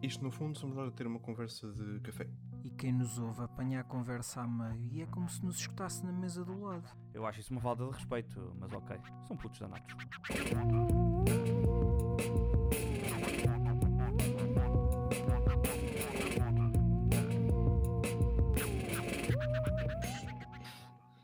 [0.00, 2.28] Isto, no fundo, somos nós a ter uma conversa de café.
[2.62, 6.04] E quem nos ouve apanha a conversa a meio e é como se nos escutasse
[6.04, 6.88] na mesa do lado.
[7.12, 8.96] Eu acho isso uma falta de respeito, mas ok.
[9.26, 9.92] São putos danados.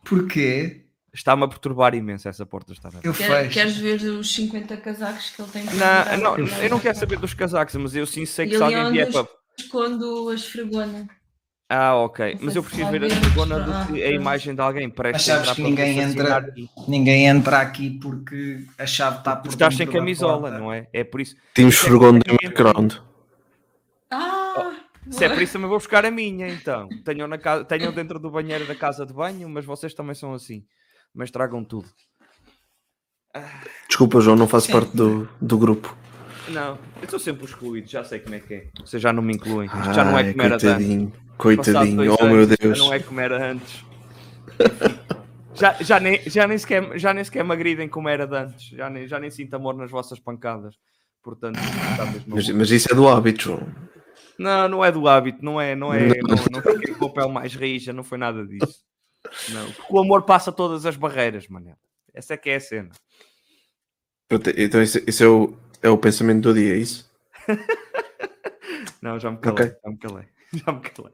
[0.05, 0.84] Porquê?
[1.25, 3.09] Está-me a perturbar imenso essa porta estar aberta.
[3.09, 6.79] Eu Quer- queres ver os 50 casacos que ele tem que Não, não, eu não
[6.79, 9.27] quero saber dos casacos, mas eu sim sei que se alguém vier para.
[9.59, 11.09] Escondo a esfregona.
[11.67, 12.37] Ah, ok.
[12.43, 14.91] Mas eu preciso ver a esfregona mas- do que a imagem de alguém.
[14.91, 16.55] Parece Mas sabes que ninguém entra,
[16.87, 20.89] ninguém entra aqui porque a chave está por Estás sem camisola, não é?
[20.93, 21.37] É por isso.
[21.55, 22.93] Temos é no ninguém- background.
[24.11, 24.73] Ah!
[25.09, 26.87] Se é por isso também vou buscar a minha, então.
[27.03, 30.35] Tenham, na casa, tenham dentro do banheiro da casa de banho, mas vocês também são
[30.35, 30.63] assim.
[31.15, 31.89] Mas tragam tudo.
[33.89, 35.97] Desculpa, João, não faço parte do, do grupo.
[36.49, 38.67] Não, eu estou sempre excluído, já sei como é que é.
[38.85, 39.67] Vocês já não me incluem.
[39.67, 40.65] Isto já não é como era antes.
[40.67, 42.79] coitadinho, Passado coitadinho, oh meu Deus.
[42.79, 43.85] Já não é como era antes.
[45.55, 48.69] já, já, nem, já, nem sequer, já nem sequer me agridem como era de antes.
[48.69, 50.77] Já nem, já nem sinto amor nas vossas pancadas.
[51.23, 51.59] Portanto,
[52.27, 53.67] Mas, mas isso é do hábito, João.
[54.39, 56.37] Não, não é do hábito, não é, não é, Não.
[56.37, 58.85] não, não fiquei com a pele mais rija, não foi nada disso.
[59.51, 61.77] Não, porque o amor passa todas as barreiras, Manel.
[62.13, 62.91] Essa é que é a cena.
[64.29, 67.11] Pronto, Então isso, isso é, o, é o pensamento do dia, é isso?
[69.03, 69.77] Não, já me calei, Ok.
[69.85, 70.25] já me calei,
[70.67, 71.13] já me calei.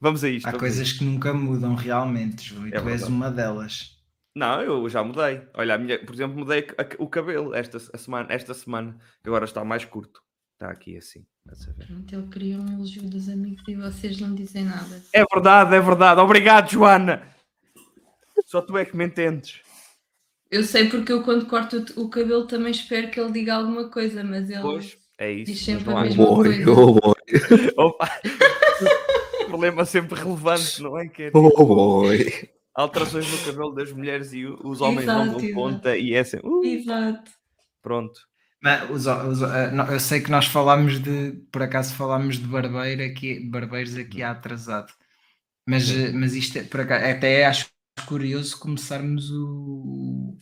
[0.00, 0.46] Vamos a isto.
[0.46, 0.98] Há coisas isto.
[0.98, 3.12] que nunca mudam realmente, João, e É tu és verdade.
[3.12, 3.94] uma delas.
[4.36, 5.42] Não, eu já mudei.
[5.54, 9.28] Olha, a minha, por exemplo, mudei a- o cabelo esta a semana, esta semana, que
[9.28, 10.20] agora está mais curto.
[10.54, 11.24] Está aqui assim.
[11.86, 15.02] Pronto, ele queria um elogio dos amigos e vocês não dizem nada.
[15.12, 16.20] É verdade, é verdade.
[16.20, 17.22] Obrigado, Joana.
[18.54, 19.60] Só tu é que me entendes.
[20.48, 24.22] Eu sei porque eu quando corto o, cabelo também espero que ele diga alguma coisa,
[24.22, 25.52] mas ele Pois, é isso.
[25.52, 26.70] Diz sempre a mesma boy, coisa.
[26.70, 27.14] oh boy,
[27.76, 28.10] Opa.
[29.48, 31.08] Problema sempre relevante, não é?
[31.08, 32.48] Que é oh boy.
[32.76, 36.36] alterações no cabelo das mulheres e os homens Exato, não dão conta e é assim.
[36.44, 37.32] uh, Exato.
[37.82, 38.20] pronto.
[38.62, 43.02] Mas os- os- eh, eu sei que nós falámos de, por acaso falámos de barbeiro
[43.02, 44.92] aqui, de barbeiros aqui há atrasado.
[45.68, 47.73] Mas, eh, mas isto é, por acaso, até acho
[48.08, 50.36] curioso começarmos o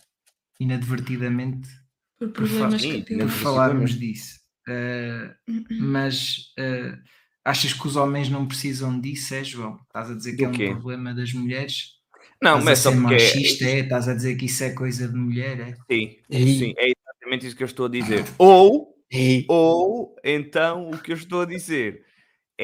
[0.59, 1.69] inadvertidamente
[2.19, 4.41] Por Por fa- Sim, por falarmos disso.
[4.69, 5.35] Eh,
[5.81, 6.97] mas eh,
[7.45, 9.81] achas que os homens não precisam disso, é João?
[9.87, 10.67] Estás a dizer que Do é um quê?
[10.71, 11.95] problema das mulheres?
[12.41, 13.15] Não, Estás mas a só ser porque.
[13.15, 13.79] é- machista, é?
[13.81, 15.75] Estás a dizer que isso é coisa de mulher, é?
[15.91, 18.25] Sim, sim, é exatamente isso que eu estou a dizer.
[18.39, 19.45] Ou, Ei.
[19.49, 22.05] ou, então, o que eu estou a dizer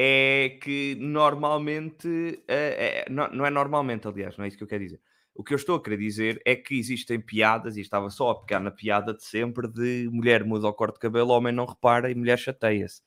[0.01, 2.07] é que normalmente,
[2.47, 5.01] eh, eh, não, não é normalmente, aliás, não é isso que eu quero dizer.
[5.35, 8.39] O que eu estou a querer dizer é que existem piadas, e estava só a
[8.39, 12.09] pegar na piada de sempre, de mulher muda o corte de cabelo, homem não repara
[12.09, 13.01] e mulher chateia-se.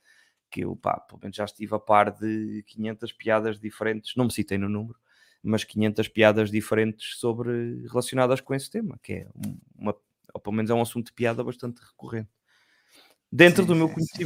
[0.51, 4.33] Que eu, pá, pelo menos já estive a par de 500 piadas diferentes, não me
[4.33, 4.99] citei no número,
[5.43, 9.97] mas 500 piadas diferentes sobre relacionadas com esse tema, que é um- uma,
[10.35, 12.29] ou pelo menos é um assunto de piada bastante recorrente.
[13.31, 14.19] Dentro Sim, do meu sim, sim.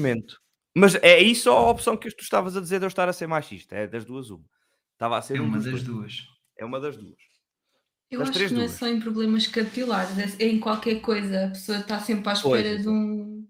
[0.78, 3.26] Mas é isso a opção que tu estavas a dizer de eu estar a ser
[3.26, 3.74] machista?
[3.74, 4.44] É das duas uma.
[4.92, 5.84] Estava a ser É um uma dos das dois.
[5.84, 6.14] duas.
[6.58, 7.16] É uma das duas.
[8.10, 8.78] Eu Das acho três que não é duas.
[8.78, 11.46] só em problemas capilares, é, em qualquer coisa.
[11.46, 12.90] A pessoa está sempre à Pois, espera de exato.
[12.90, 13.46] um.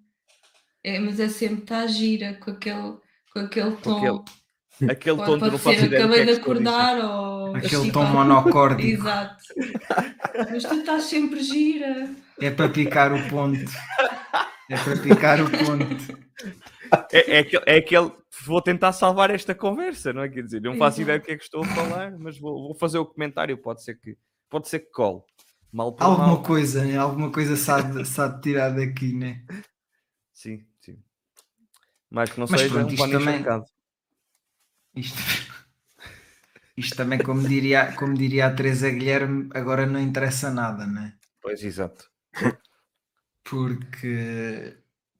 [0.85, 2.97] É, mas é sempre está gira com aquele,
[3.33, 3.97] com aquele tom.
[3.99, 4.47] aquele-
[4.93, 7.57] Aquele Pode, tom pode não faço ser, ideia acabei é de a acordar ou.
[7.57, 8.89] Aquele assim, tom monocórdico.
[8.89, 9.45] Exato.
[10.53, 12.11] Mas tu estás sempre gira.
[12.41, 13.59] É para picar o ponto.
[14.71, 16.27] É para picar o ponto.
[17.13, 18.13] É, é aquele, é aquele-
[18.45, 20.29] Vou tentar salvar esta conversa, não é?
[20.29, 21.03] Quer dizer, não faço Exato.
[21.03, 23.57] ideia do que é que estou a falar, mas vou, vou fazer o comentário.
[23.57, 24.17] Pode ser que,
[24.51, 25.23] pode ser que cole.
[25.73, 26.43] Mal por Alguma mal.
[26.43, 26.97] coisa, né?
[26.99, 29.43] Alguma coisa sabe, sabe tirar daqui, né?
[30.33, 30.99] Sim, sim.
[32.11, 33.65] Mais que não Mas seja pronto, um pano também- encharcado.
[34.95, 35.17] Isto,
[36.77, 41.15] isto também, como diria, como diria a Teresa Guilherme, agora não interessa nada, né?
[41.41, 42.11] Pois, exato.
[43.45, 44.77] Porque,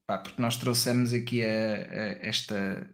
[0.07, 2.89] pá, porque nós trouxemos aqui a, a- esta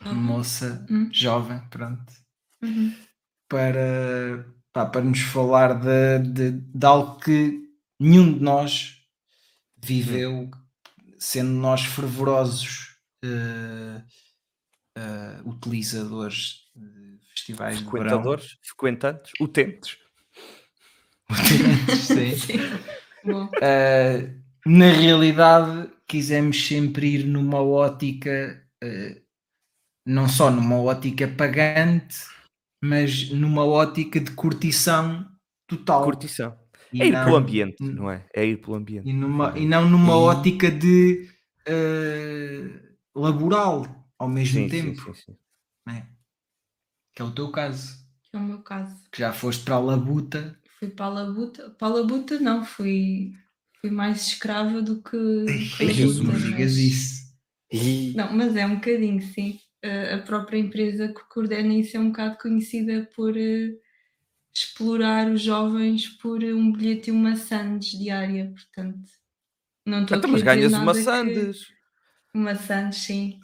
[0.00, 1.08] a moça Hum.
[1.12, 2.12] jovem, pronto,
[2.62, 2.92] Uhum.
[3.48, 7.62] para, pá, para nos falar de, de, de algo que
[7.98, 9.00] nenhum de nós
[9.76, 10.50] viveu,
[11.18, 14.02] sendo nós fervorosos eh,
[14.96, 18.00] eh, utilizadores de festivais de verão.
[18.00, 19.96] Frequentadores, frequentantes, utentes.
[22.02, 22.34] Sim.
[22.36, 22.58] Sim.
[23.24, 23.46] Bom.
[23.46, 29.22] Uh, na realidade, quisemos sempre ir numa ótica, uh,
[30.06, 32.16] não só numa ótica pagante,
[32.82, 35.26] mas numa ótica de curtição
[35.68, 36.04] total.
[36.04, 36.58] Curtição.
[36.92, 38.24] E É ir não- pelo ambiente, não é?
[38.34, 39.08] É ir pelo ambiente.
[39.08, 41.28] E, numa, e não numa E- ótica de
[41.68, 43.86] uh, laboral
[44.18, 45.36] ao mesmo Sim, tempo, sim, sim.
[45.86, 46.06] né?
[47.14, 47.96] que é o teu caso,
[48.30, 48.94] Que é o meu caso.
[49.10, 50.58] que já foste para a labuta.
[50.78, 51.70] Fui para a labuta.
[51.70, 53.32] Para a labuta não, fui,
[53.80, 57.26] fui mais escrava do que Jesus, não digas mas- isso.
[57.72, 58.12] E...
[58.16, 59.58] Não, mas é um bocadinho, sim.
[59.84, 63.74] A- a própria empresa que coordena isso é um bocado conhecida por eh,
[64.54, 69.08] explorar os jovens por um bilhete e uma sandes diária, portanto.
[69.86, 71.66] Não estou Então, aqui mas ganhas nada uma que- sandes.
[72.34, 73.40] Uma sandes, sim.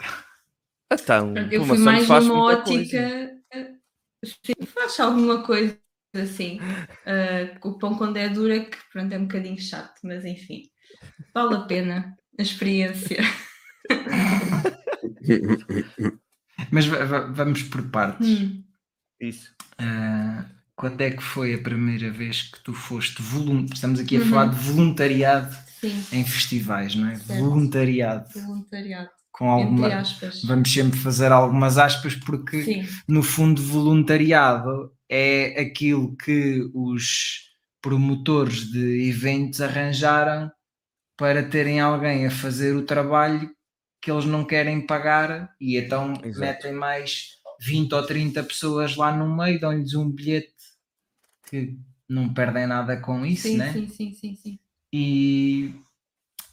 [0.92, 2.66] Então, eu uma fui sandes mais faz numa ótica.
[2.70, 3.42] coisa.
[3.52, 3.72] eh,
[4.24, 5.78] Sim, faz alguma coisa
[6.14, 6.58] assim.
[7.06, 10.62] Eh, o pão quando é duro é que pronto, é um bocadinho chato, mas enfim.
[11.34, 13.18] Vale a pena a experiência.
[16.70, 18.26] Mas va- va- vamos por partes.
[18.28, 18.62] Hum.
[19.20, 19.52] Isso.
[19.78, 23.74] Ah, quando é que foi a primeira vez que tu foste voluntário?
[23.74, 24.26] Estamos aqui a Uhum.
[24.26, 27.16] falar de voluntariado Sim, em festivais, não é?
[27.16, 27.40] Certo.
[27.40, 28.28] Voluntariado.
[28.34, 29.10] voluntariado.
[29.32, 29.86] Com alguma.
[29.86, 30.42] Entre aspas.
[30.44, 37.50] Vamos sempre fazer algumas aspas porque Sim, no fundo, voluntariado é aquilo que os
[37.82, 40.50] promotores de eventos arranjaram
[41.18, 43.54] para terem alguém a fazer o trabalho
[44.00, 46.40] que eles não querem pagar e então Exato.
[46.40, 50.54] metem mais 20 ou 30 pessoas lá no meio, dão-lhes um bilhete
[51.46, 53.70] que não perdem nada com isso, sim, né?
[53.70, 54.58] sim, sim, sim, sim.
[54.90, 55.74] e,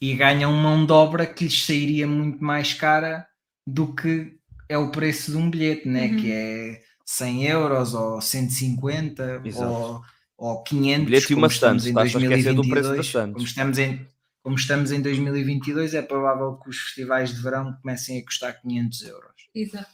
[0.01, 3.25] e ganham mão de obra que lhes sairia muito mais cara
[3.65, 6.07] do que é o preço de um bilhete, né?
[6.07, 6.17] Uhum.
[6.17, 9.71] que é 100 euros ou 150 Exato.
[9.71, 10.01] ou,
[10.37, 13.33] ou 500 Bilhete como estamos em estás a esquecer do preço da 2022, Santos.
[13.33, 14.07] como estamos em
[14.43, 19.01] como estamos em 2022 é provável que os festivais de verão comecem a custar 500
[19.01, 19.89] euros Exato.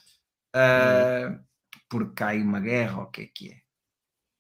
[0.54, 1.40] Ah,
[1.90, 3.58] porque cai uma guerra ou o que é que é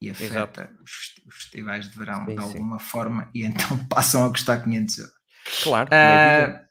[0.01, 0.91] e afeta os
[1.25, 2.47] os festivais de verão Sim, de sim.
[2.47, 5.15] alguma forma e então passam a custar 500 euros
[5.63, 5.89] Claro.
[5.93, 6.65] é ah,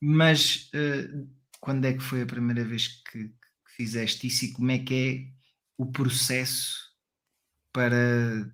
[0.00, 1.26] mas ah,
[1.60, 3.30] quando é que foi a primeira vez que
[3.82, 6.76] fizeste isso e como é que é o processo
[7.72, 8.48] para,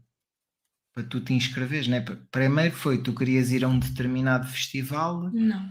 [0.94, 1.86] para tu te inscreveres?
[1.86, 2.00] Né?
[2.00, 5.30] Pr- Primeiro foi tu querias ir a um determinado festival.
[5.32, 5.68] Não.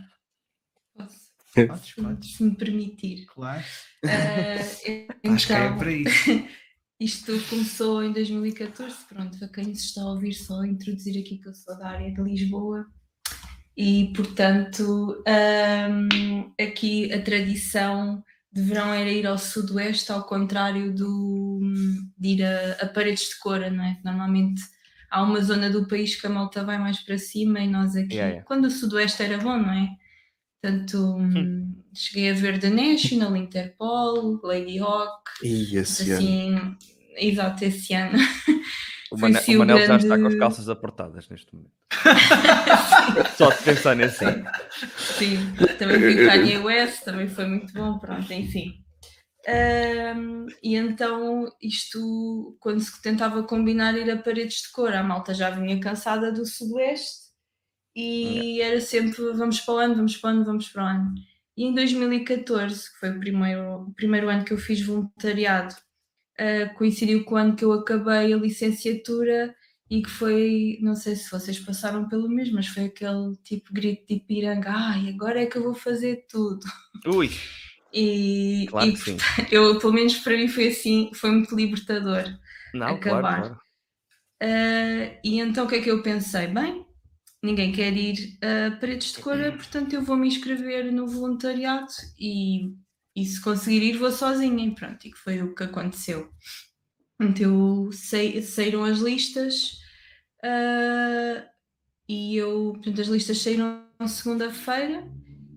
[0.95, 3.25] Posso, Podes, podes, se me permitir.
[3.25, 3.63] claro.
[4.05, 4.55] Ah,
[5.33, 6.29] Acho que é então, para isso.
[6.99, 11.47] Isto começou em 2014, pronto, para quem se está a ouvir, só introduzir aqui que
[11.47, 12.87] eu sou da área de Lisboa
[13.75, 18.23] e, portanto, hum, aqui a tradição
[18.57, 21.59] de verão era ir ao sudoeste, ao contrário do,
[22.17, 23.99] de ir a, a paredes de cora, não é?
[24.03, 24.63] Normalmente
[25.11, 28.15] há uma zona do país que a malta vai mais para cima e nós aqui,
[28.15, 28.45] Yeah, yeah.
[28.45, 29.89] quando o sudoeste era bom, não é?
[30.59, 36.17] Portanto, hum, cheguei a ver The National, Interpol, Lady Hawk, E esse ano.
[36.17, 36.75] assim,
[37.15, 38.17] exato, esse ano.
[39.11, 41.71] O, Mane- sim o Manel já está com as grande- calças apertadas neste momento.
[43.37, 44.23] Só de pensar nisso.
[45.17, 45.37] Sim,
[45.79, 48.73] também vi Kanye West, também foi muito bom, pronto, enfim.
[49.47, 55.33] Ahm, e então isto, quando se tentava combinar ir a paredes de cor, a malta
[55.33, 57.27] já vinha cansada do sudoeste
[57.95, 61.15] e era sempre vamos para o ano, vamos para o ano, vamos para o ano.
[61.55, 65.73] E em 2014, que foi o primeiro, o primeiro ano que eu fiz voluntariado,
[66.39, 69.55] ah, coincidiu com o ano que eu acabei a licenciatura
[69.89, 74.05] e que foi, não sei se vocês passaram pelo mesmo, mas foi aquele tipo grito
[74.07, 76.65] de Ipiranga, ai, agora é que eu vou fazer tudo.
[77.07, 77.29] Ui,
[77.93, 82.25] E, claro e, portanto, eu, pelo menos para mim foi assim, foi muito libertador.
[82.73, 83.21] Não, acabar.
[83.21, 83.61] claro, claro.
[84.41, 86.47] Ah, e então o que é que eu pensei?
[86.47, 86.85] Bem,
[87.41, 91.87] ninguém quer ir a paredes de cora, portanto eu vou me inscrever no voluntariado
[92.19, 92.73] e,
[93.17, 94.63] e se conseguir ir vou sozinha.
[94.63, 96.31] E pronto, e que foi o que aconteceu.
[97.19, 99.79] Então saíram as listas
[100.43, 101.43] ah,
[102.07, 105.11] e eu, portanto as listas saíram segunda-feira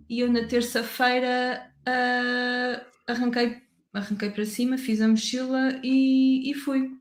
[0.09, 3.62] e eu na terça-feira ah, arranquei,
[3.93, 6.99] arranquei para cima, fiz a mochila e, e fui.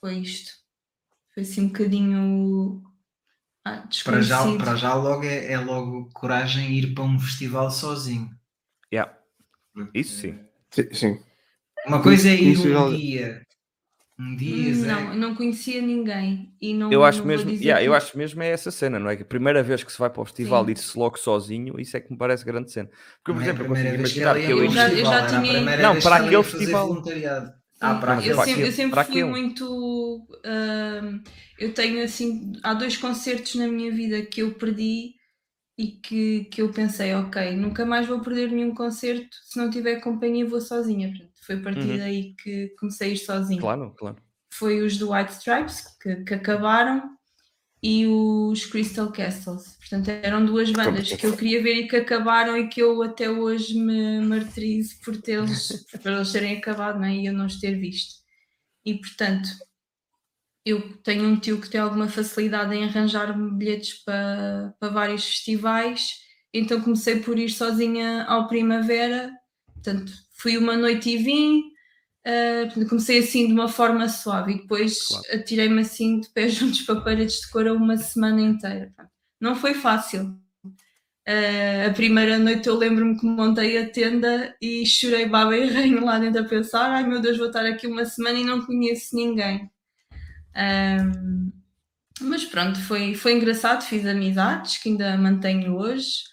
[0.00, 0.52] Foi isto.
[1.34, 2.82] Foi assim um bocadinho
[3.66, 8.34] ah, Para já, para já logo é, é logo coragem ir para um festival sozinho.
[9.94, 10.38] Isso sim.
[10.70, 11.20] Sim, sim.
[11.86, 13.42] Uma coisa é ir um dia.
[14.18, 14.86] Um dia, Zé.
[14.86, 16.50] Não, eu não conhecia ninguém.
[16.60, 18.70] E não, Eu acho não vou mesmo, dizer yeah, que- eu acho mesmo é essa
[18.70, 19.16] cena, não é?
[19.16, 20.70] Que a primeira vez que se vai para o festival Sim.
[20.72, 22.88] ir-se logo sozinho, isso é que me parece grande cena.
[22.88, 25.76] Porque, por Não é exemplo, eu consigo imaginar que eu Eu já- eu já tinha-
[25.82, 27.04] Não, para aquele festival.
[27.78, 29.28] Ah, para eu sempre, eu sempre para fui aquele.
[29.30, 30.26] muito.
[30.44, 31.20] ahm,
[31.58, 32.52] eu tenho assim.
[32.62, 35.14] Há dois concertos na minha vida que eu perdi
[35.78, 40.00] e que, que eu pensei, ok, nunca mais vou perder nenhum concerto se não tiver
[40.00, 41.12] companhia, vou sozinha.
[41.42, 41.98] Foi a partir Uhum.
[41.98, 43.60] daí que comecei a ir sozinha.
[43.60, 44.16] Claro, claro.
[44.52, 47.16] Foi os do White Stripes que, que acabaram
[47.82, 49.76] e os Crystal Castles.
[49.78, 53.30] Portanto, eram duas bandas que eu queria ver e que acabaram e que eu até
[53.30, 57.14] hoje me martirizo por, tê-los, por eles terem acabado não é?
[57.14, 58.16] e eu não os ter visto.
[58.84, 59.48] E portanto,
[60.66, 66.10] eu tenho um tio que tem alguma facilidade em arranjar bilhetes para, para vários festivais,
[66.52, 69.32] então comecei por ir sozinha ao Primavera.
[69.72, 71.62] Portanto, fui uma noite e vim,
[72.26, 75.24] Uh, comecei assim de uma forma suave e depois claro.
[75.32, 78.92] atirei-me assim de pés juntos para paredes de cor uma semana inteira.
[79.40, 80.36] Não foi fácil.
[80.64, 86.04] Uh, a primeira noite eu lembro-me que montei a tenda e chorei baba e reino
[86.04, 89.14] lá dentro a pensar: ai meu Deus, vou estar aqui uma semana e não conheço
[89.14, 89.70] ninguém.
[90.56, 91.52] Uh,
[92.20, 96.24] mas pronto, foi, foi engraçado, fiz amizades que ainda mantenho hoje.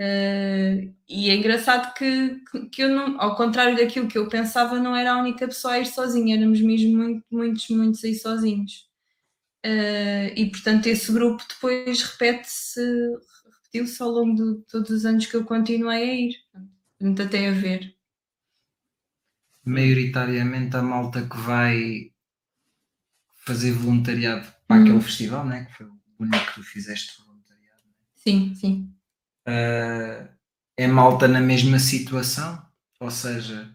[0.00, 2.40] Uh, e é engraçado que,
[2.72, 5.80] que eu não, ao contrário daquilo que eu pensava, não era a única pessoa a
[5.80, 8.90] ir sozinha, éramos mesmo muito, muitos, muitos aí sozinhos.
[9.64, 12.80] Uh, e portanto, esse grupo depois repete-se,
[13.44, 16.34] repetiu-se ao longo de todos os anos que eu continuei a ir.
[16.98, 17.94] Portanto, até a ver.
[19.64, 22.11] Maioritariamente a malta que vai
[23.44, 25.64] fazer voluntariado para aquele festival, né?
[25.66, 27.80] que foi o único que tu fizeste voluntariado.
[27.86, 27.94] Né?
[28.16, 28.92] Sim, sim
[29.48, 30.28] uh,
[30.76, 32.64] é malta na mesma situação,
[33.00, 33.70] ou seja,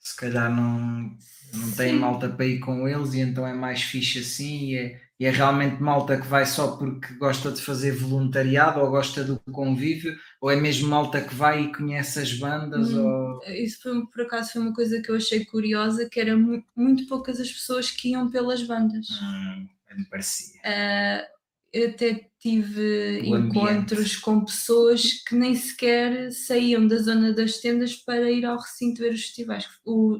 [0.00, 1.16] se calhar não,
[1.56, 5.00] não tem malta para ir com eles e então é mais fixe assim e é,
[5.18, 9.40] e é realmente malta que vai só porque gosta de fazer voluntariado ou gosta do
[9.50, 13.42] convívio ou é mesmo malta que vai e conhece as bandas hum, ou...
[13.52, 17.06] isso foi, por acaso foi uma coisa que eu achei curiosa que era muito, muito
[17.06, 19.06] poucas as pessoas que iam pelas bandas.
[19.10, 21.35] Hum, me parecia uh,
[21.76, 24.20] eu até tive o encontros ambiente.
[24.20, 29.12] com pessoas que nem sequer saíam da zona das tendas para ir ao recinto ver
[29.12, 30.18] os festivais, o,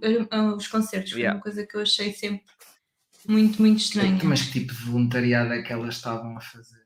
[0.56, 1.12] os concertos.
[1.12, 1.36] Foi yeah.
[1.36, 2.44] uma coisa que eu achei sempre
[3.26, 4.20] muito, muito estranha.
[4.22, 6.84] Mas que tipo de voluntariado é que elas estavam a fazer?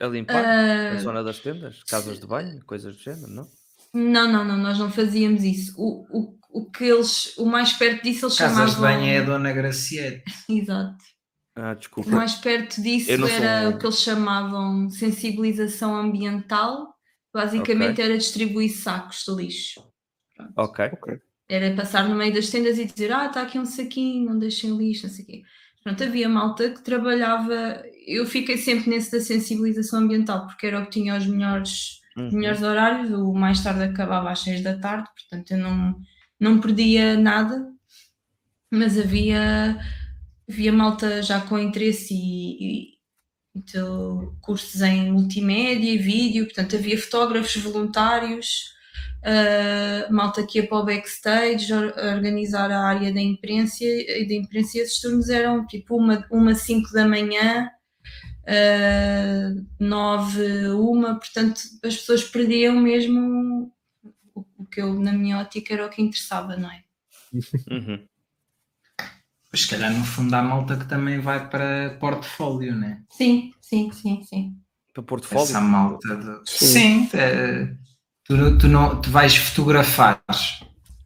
[0.00, 1.82] A limpar uh, a zona das tendas?
[1.82, 2.64] Casas de banho?
[2.64, 3.48] Coisas do género, não?
[3.92, 5.74] Não, não, não, nós não fazíamos isso.
[5.76, 8.64] O, o, o que eles, o mais perto disso eles Casas chamavam...
[8.64, 10.24] Casas de banho é a Dona Graciete.
[10.48, 11.04] Exato.
[11.54, 12.10] Ah, desculpa.
[12.10, 13.70] Mais perto disso era sou...
[13.70, 16.94] o que eles chamavam sensibilização ambiental.
[17.32, 18.04] Basicamente okay.
[18.04, 19.80] era distribuir sacos de lixo.
[20.36, 20.52] Pronto.
[20.56, 20.90] Ok.
[21.48, 24.76] Era passar no meio das tendas e dizer: Ah, está aqui um saquinho, não deixem
[24.76, 25.42] lixo, não sei o quê.
[25.82, 27.82] Pronto, havia malta que trabalhava.
[28.06, 32.30] Eu fiquei sempre nesse da sensibilização ambiental, porque era o que tinha os melhores, uhum.
[32.32, 33.10] melhores horários.
[33.12, 35.96] O mais tarde acabava às seis da tarde, portanto eu não,
[36.38, 37.66] não perdia nada.
[38.70, 39.80] Mas havia
[40.50, 43.00] havia malta já com interesse e, e
[43.54, 48.72] então, cursos em multimédia e vídeo, portanto havia fotógrafos voluntários,
[49.24, 54.78] uh, malta que ia para o backstage organizar a área da imprensa e da imprensa
[54.78, 57.68] e esses turnos eram tipo uma, uma cinco da manhã,
[58.44, 63.72] uh, nove, uma, portanto as pessoas perdiam mesmo
[64.32, 66.84] o, o que eu na minha ótica era o que interessava, não é?
[67.68, 68.09] Uhum.
[69.50, 73.02] Pois, se calhar, no fundo, há malta que também vai para portfólio, né?
[73.10, 74.54] Sim, sim, sim, sim.
[74.94, 75.44] Para portfólio?
[75.44, 76.16] Essa malta.
[76.16, 76.50] De...
[76.50, 77.74] Sim, sim é,
[78.24, 80.22] tu, tu, não, tu vais fotografar.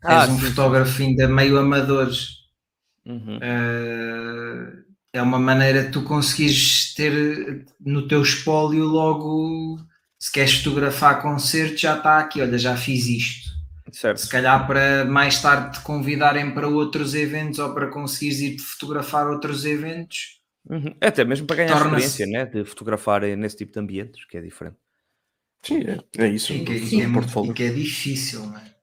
[0.02, 2.10] Ah, És um sim, fotógrafo ainda meio amador.
[3.06, 3.36] Uhum.
[3.38, 9.78] Uh, é uma maneira de tu conseguires ter no teu espólio logo.
[10.18, 12.42] Se queres fotografar concertos, já está aqui.
[12.42, 13.53] Olha, já fiz isto.
[13.94, 14.18] Certo.
[14.18, 19.28] Se calhar para mais tarde te convidarem para outros eventos ou para conseguires ir fotografar
[19.28, 20.40] outros eventos.
[20.68, 20.96] Uhum.
[21.00, 22.44] Até mesmo para ganhar experiência né?
[22.44, 24.76] de fotografar nesse tipo de ambientes, que é diferente.
[25.62, 26.52] Sim, é, é isso.
[26.52, 28.74] E que, é, que, é, que é difícil, não é?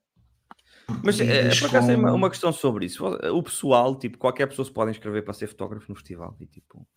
[1.03, 3.06] Mas é, por acaso uma, uma questão sobre isso.
[3.06, 6.88] O pessoal, tipo, qualquer pessoa se pode inscrever para ser fotógrafo no festival e tipo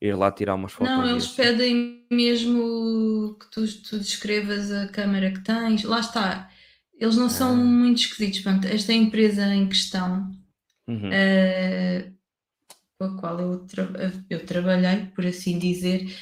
[0.00, 0.94] ir lá tirar umas fotos.
[0.94, 5.84] Não, eles pedem mesmo que tu, tu descrevas a câmera que tens.
[5.84, 6.49] Lá está.
[7.00, 7.56] Eles não são ah.
[7.56, 8.40] muito esquisitos.
[8.40, 10.30] Pronto, esta empresa em questão,
[10.86, 11.08] uhum.
[11.08, 12.12] uh,
[12.98, 13.88] com a qual eu, tra
[14.28, 16.14] eu trabalhei, por assim dizer,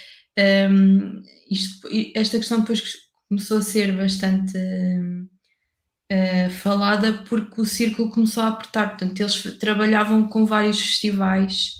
[0.71, 1.21] um,
[1.51, 2.81] isto, esta questão depois
[3.29, 8.91] começou a ser bastante uh, falada porque o círculo começou a apertar.
[8.91, 11.79] Portanto, eles trabalhavam com vários festivais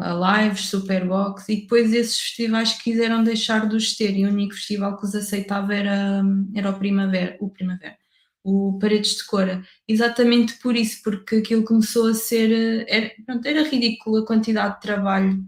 [0.00, 4.54] a Lives, Superbox, e depois esses festivais quiseram deixar de os ter, e o único
[4.54, 6.22] festival que os aceitava era,
[6.54, 7.96] era o Primavera, o Primavera,
[8.42, 13.68] o Paredes de Cora, exatamente por isso, porque aquilo começou a ser, era, pronto, era
[13.68, 15.44] ridículo a quantidade de trabalho.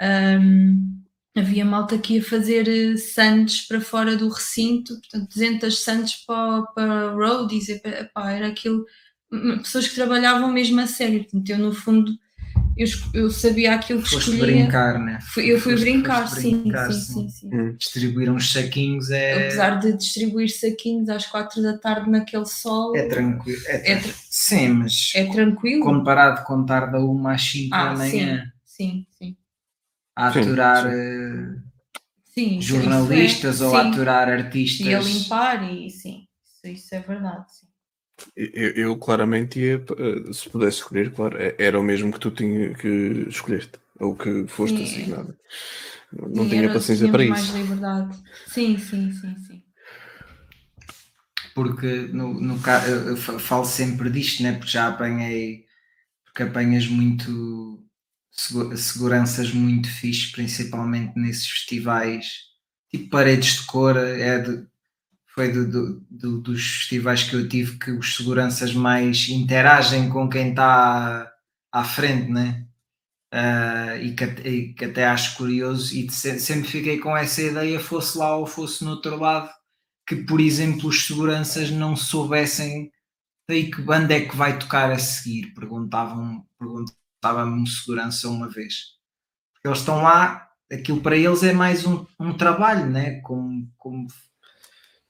[0.00, 0.98] Um,
[1.36, 6.62] havia malta que ia fazer eh, sandes para fora do recinto, portanto 200 sandes para,
[6.74, 8.84] para roadies, era aquilo,
[9.58, 12.18] pessoas que trabalhavam mesmo a sério, portanto eu no fundo
[12.78, 14.62] eu, eu sabia aquilo que Foste escolhia.
[14.62, 15.18] brincar, né?
[15.20, 17.50] Fui- eu fui Foste- brincar, foste sim, brincar, sim, sim, sim.
[17.52, 17.76] Hum.
[17.76, 23.08] Distribuir uns saquinhos é, Apesar de distribuir saquinhos às quatro da tarde naquele sol, é
[23.08, 23.60] tranquilo.
[23.66, 25.82] É, é, tra- tra- Sim, mas é tranquilo.
[25.84, 29.36] comparado com estar da uma às 5 Ah, da manhã Sim, sim.
[30.16, 30.88] a Sim, aturar sim.
[30.92, 31.56] eh,
[32.34, 33.76] sim isso- jornalistas é, ou sim.
[33.76, 34.86] a aturar artistas.
[34.86, 37.44] E a limpar, e sim, isso, isso é verdade.
[37.52, 37.67] Sim.
[38.36, 42.30] Eu, eu claramente ia, eh, se pudesse escolher, claro, é- era o mesmo que tu
[42.30, 42.88] tinha que
[43.28, 44.84] escolheste, ou que foste Sim.
[44.84, 45.36] assignado.
[46.12, 47.52] Não, Sim, tinha paciência para tínhamos isso.
[47.52, 48.16] mais liberdade.
[48.46, 49.62] Sim, sim, sim, sim.
[51.54, 52.54] porque no, no
[52.86, 54.52] eu- eu fa- falo sempre disto, né?
[54.52, 55.64] porque já apanhei,
[56.24, 57.84] porque apanhas muito
[58.30, 62.26] segu- seguranças muito fixe, principalmente nesses festivais,
[62.90, 64.66] tipo paredes de cor, é de-
[65.38, 70.28] foi do- do- do- dos festivais que eu tive que os seguranças mais interagem com
[70.28, 71.32] quem está
[71.72, 72.66] à frente, né?
[73.32, 77.80] Ah, e, que, e que até acho curioso e se- sempre fiquei com essa ideia,
[77.80, 79.50] fosse lá ou fosse no outro lado,
[80.08, 82.90] que, por exemplo, os seguranças não soubessem
[83.48, 88.74] daí que banda é que vai tocar a seguir, perguntavam, perguntava-me um segurança uma vez.
[89.54, 93.20] Porque eles estão lá, aquilo para eles é mais um, um trabalho, né?
[93.22, 94.06] Como, como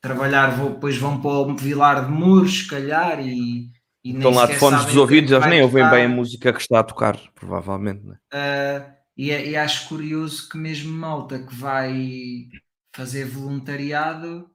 [0.01, 3.71] trabalhar, vou, depois vão para o Vilar de Muros, se calhar, e,
[4.05, 6.53] e nem Estão lá de fones dos é ouvidos, eles nem ouvem bem a música
[6.53, 8.05] que está a tocar, provavelmente.
[8.05, 8.17] Né?
[8.33, 12.49] Uh, e, e acho curioso que mesmo malta que vai
[12.95, 14.49] fazer voluntariado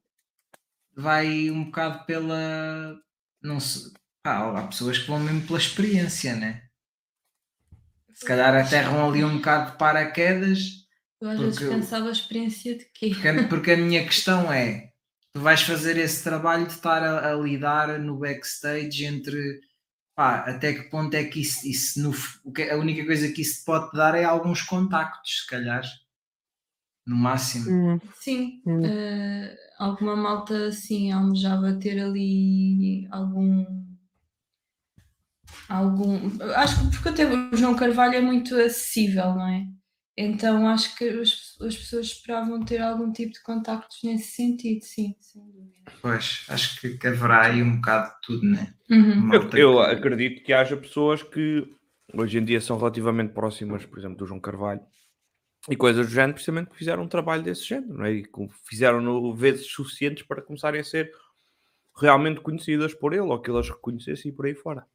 [0.96, 2.98] vai um bocado pela
[3.42, 3.92] não sei,
[4.24, 6.64] pá, há pessoas que vão mesmo pela experiência, né?
[8.14, 10.88] Se calhar aterram ali um bocado de paraquedas,
[11.20, 13.10] Eu às vezes Porque eu- pensava a experiência de quê?
[13.10, 14.93] porque, porque a minha questão é:
[15.34, 19.62] tu vais fazer esse trabalho de estar a, a lidar no backstage entre
[20.16, 23.32] pá, até que ponto é que isso, isso no, f- o que, a única coisa
[23.32, 25.84] que isso te pode dar é alguns contactos, se calhar,
[27.06, 27.70] no máximo.
[28.20, 28.84] Sim, Hum.
[28.84, 33.66] eh, alguma malta sim almejava ter ali algum.
[35.70, 36.20] algum.
[36.56, 39.66] Acho que porque até o João Carvalho é muito acessível, não é?
[40.16, 45.16] Então acho que as, as pessoas esperavam ter algum tipo de contactos nesse sentido, sim,
[45.20, 45.92] sem dúvida.
[46.02, 48.74] Pois, acho que, que haverá aí um bocado de tudo, né?
[48.90, 49.34] Uhum.
[49.34, 51.66] Eu, eu acredito que haja pessoas que
[52.14, 54.82] hoje em dia são relativamente próximas, por exemplo, do João Carvalho
[55.70, 58.12] e coisas do género, precisamente que fizeram um trabalho desse género, não é?
[58.12, 61.12] e com- fizeram-no vezes suficientes para começarem a ser
[61.96, 64.86] realmente conhecidas por ele ou que elas reconhecessem e por aí fora.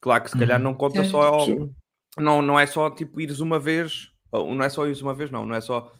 [0.00, 0.64] Claro que se calhar Uhum.
[0.64, 1.74] não conta só Sim.
[2.18, 5.30] Não, não é só tipo ires uma vez, ou não é só ires uma vez,
[5.30, 5.92] não, não é só.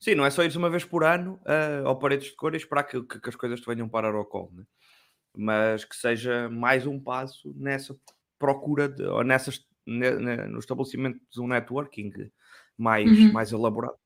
[0.00, 2.56] Sim, não é só ires uma vez por ano ah, ao Paredes de Cor e
[2.56, 4.64] esperar que, que- que as coisas te venham parar ao colo, né?
[5.36, 7.96] mas que seja mais um passo nessa
[8.38, 12.12] procura, de, ou nessas, ne- ne- no estabelecimento de um networking
[12.76, 13.32] mais, Uhum.
[13.32, 13.96] mais elaborado.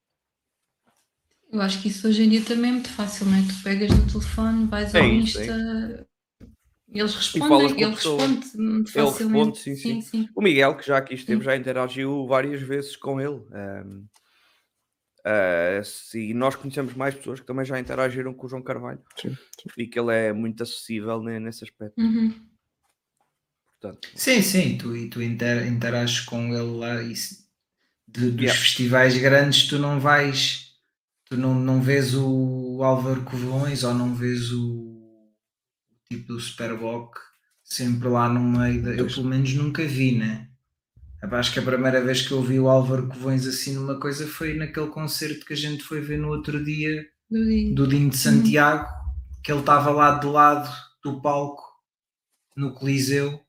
[1.50, 3.42] Eu acho que isso hoje em dia também é muito fácil, não é?
[3.42, 6.06] Tu pegas no telefone, vais ao é Insta,
[7.00, 9.48] eles respondem, ele responde muito Ele facilmente.
[9.48, 10.00] responde, sim, sim.
[10.02, 10.28] sim.
[10.34, 11.44] O Miguel, que já aqui esteve, Sim.
[11.44, 13.40] já interagiu várias vezes com ele.
[13.52, 14.04] ahm,
[15.24, 19.00] ah, se- e nós conhecemos mais pessoas que também já interagiram com o João Carvalho
[19.20, 19.68] Sim, sim.
[19.78, 22.00] e que ele é muito acessível ne- nesse aspecto.
[22.00, 22.34] Uhum.
[23.80, 27.42] Portanto, Sim, sim, tu, e tu inter, interages com ele lá e se-
[28.06, 28.60] de- dos Yeah.
[28.60, 30.72] festivais grandes tu não vais,
[31.24, 34.91] tu não, não vês o Álvaro Covões ou não vês o
[36.16, 37.14] tipo do Superboc
[37.64, 40.48] sempre lá no meio, da, eu pelo menos nunca vi, né?
[41.22, 44.54] Acho que a primeira vez que eu vi o Álvaro Covões assim numa coisa foi
[44.54, 47.74] naquele concerto que a gente foi ver no outro dia Do dia.
[47.74, 48.88] do Dinho de Santiago,
[49.42, 50.68] que ele estava lá do lado
[51.02, 51.62] do palco
[52.56, 53.40] no Coliseu.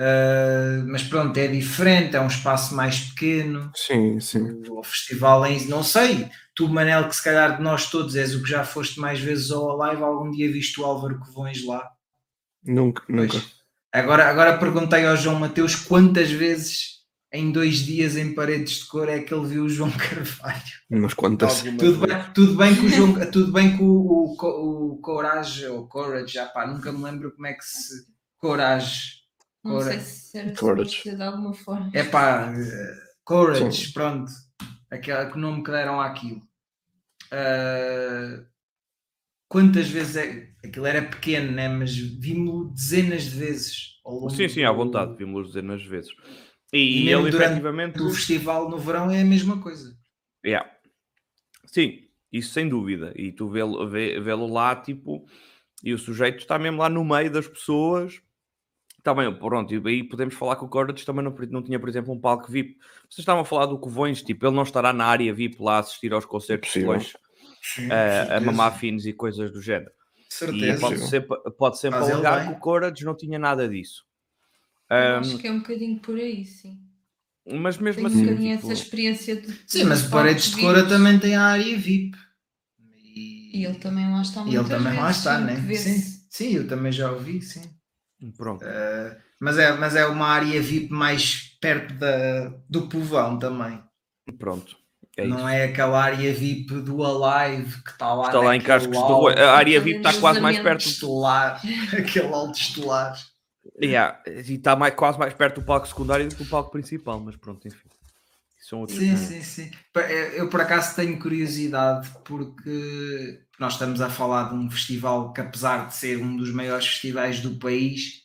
[0.00, 3.70] Uh, mas pronto, é diferente, é um espaço mais pequeno.
[3.74, 4.62] Sim, sim.
[4.68, 8.34] O, o festival em não sei, tu, Manel, que se calhar de nós todos és
[8.34, 11.88] o que já foste mais vezes ao live, algum dia viste o Álvaro Covões lá.
[12.64, 13.34] Nunca, nunca.
[13.38, 13.54] Pois.
[13.92, 16.98] Agora, agora perguntei ao João Mateus quantas vezes
[17.32, 20.62] em dois dias em paredes de cor é que ele viu o João Carvalho.
[20.90, 21.62] Umas quantas.
[21.62, 21.98] Tudo vezes.
[22.00, 26.34] bem, tudo bem que o João, tudo bem que o, o, o Courage ou Courage,
[26.34, 28.04] já pá, nunca me lembro como é que se
[28.38, 29.18] Courage,
[29.62, 31.02] Não sei se era Courage.
[31.14, 31.88] de alguma forma.
[31.94, 33.92] é pá, eh, Courage, Sim.
[33.92, 34.32] pronto,
[34.90, 36.47] aquele que nome que deram àquilo.
[37.30, 38.44] Ah,
[39.48, 41.68] quantas vezes é, aquilo era pequeno, né?
[41.68, 46.10] mas vimos dezenas de vezes ao longo sim, sim, à vontade, vimos dezenas de vezes.
[46.72, 48.00] E E, ele efetivamente.
[48.00, 49.96] O festival no verão é a mesma coisa.
[50.44, 50.70] Yeah.
[51.64, 52.00] Sim,
[52.32, 53.12] isso sem dúvida.
[53.16, 55.26] E tu vê-lo vê, vê-lo lá, tipo,
[55.82, 58.20] e o sujeito está mesmo lá no meio das pessoas,
[59.08, 62.12] também, pronto, e aí podemos falar que o Courage também não, não tinha, por exemplo,
[62.12, 62.76] um palco VIP.
[63.08, 65.78] Vocês estavam a falar do Covões, tipo, ele não estará na área VIP lá a
[65.78, 66.92] assistir aos concertos Possível.
[66.92, 67.16] depois,
[67.62, 69.90] Sim, a, a mamar fins e coisas do género.
[70.18, 70.80] E Certeza.
[70.80, 74.04] pode sempre, pode sempre ele alegar que o Courage não tinha nada disso.
[74.90, 76.78] Ahm, acho que é um bocadinho por aí, sim.
[77.46, 79.58] mas mesmo Tenho assim, um bocadinho tipo, essa experiência de.
[79.66, 82.16] Sim, mas o Paredes de Cora também tem a área VIP.
[83.14, 85.74] E ele também lá está E ele também lá vezes, está, sim, né?
[85.74, 87.77] Sim, sim, eu também já ouvi, sim.
[88.36, 88.64] Pronto.
[88.64, 93.82] Uh, mas, é, mas é uma área VIP mais perto da, do povão também.
[94.38, 94.76] Pronto.
[95.16, 95.48] É não isso.
[95.48, 99.32] é aquela área VIP do Alive que está lá, Está lá em Cascos alto Rua.
[99.34, 100.84] A área VIP está quase mais perto.
[100.84, 100.94] cruzamento.
[100.94, 101.60] estelar,
[101.98, 103.18] aquele alto estelar.
[103.82, 107.20] Yeah, e está mais, quase mais perto do palco secundário do que do palco principal,
[107.20, 107.88] mas pronto, enfim.
[108.60, 109.70] São outros Sim, sim, sim.
[109.96, 115.40] Eh, Eu por acaso tenho curiosidade porque nós estamos a falar de um festival que,
[115.40, 118.22] apesar de ser um dos maiores festivais do país,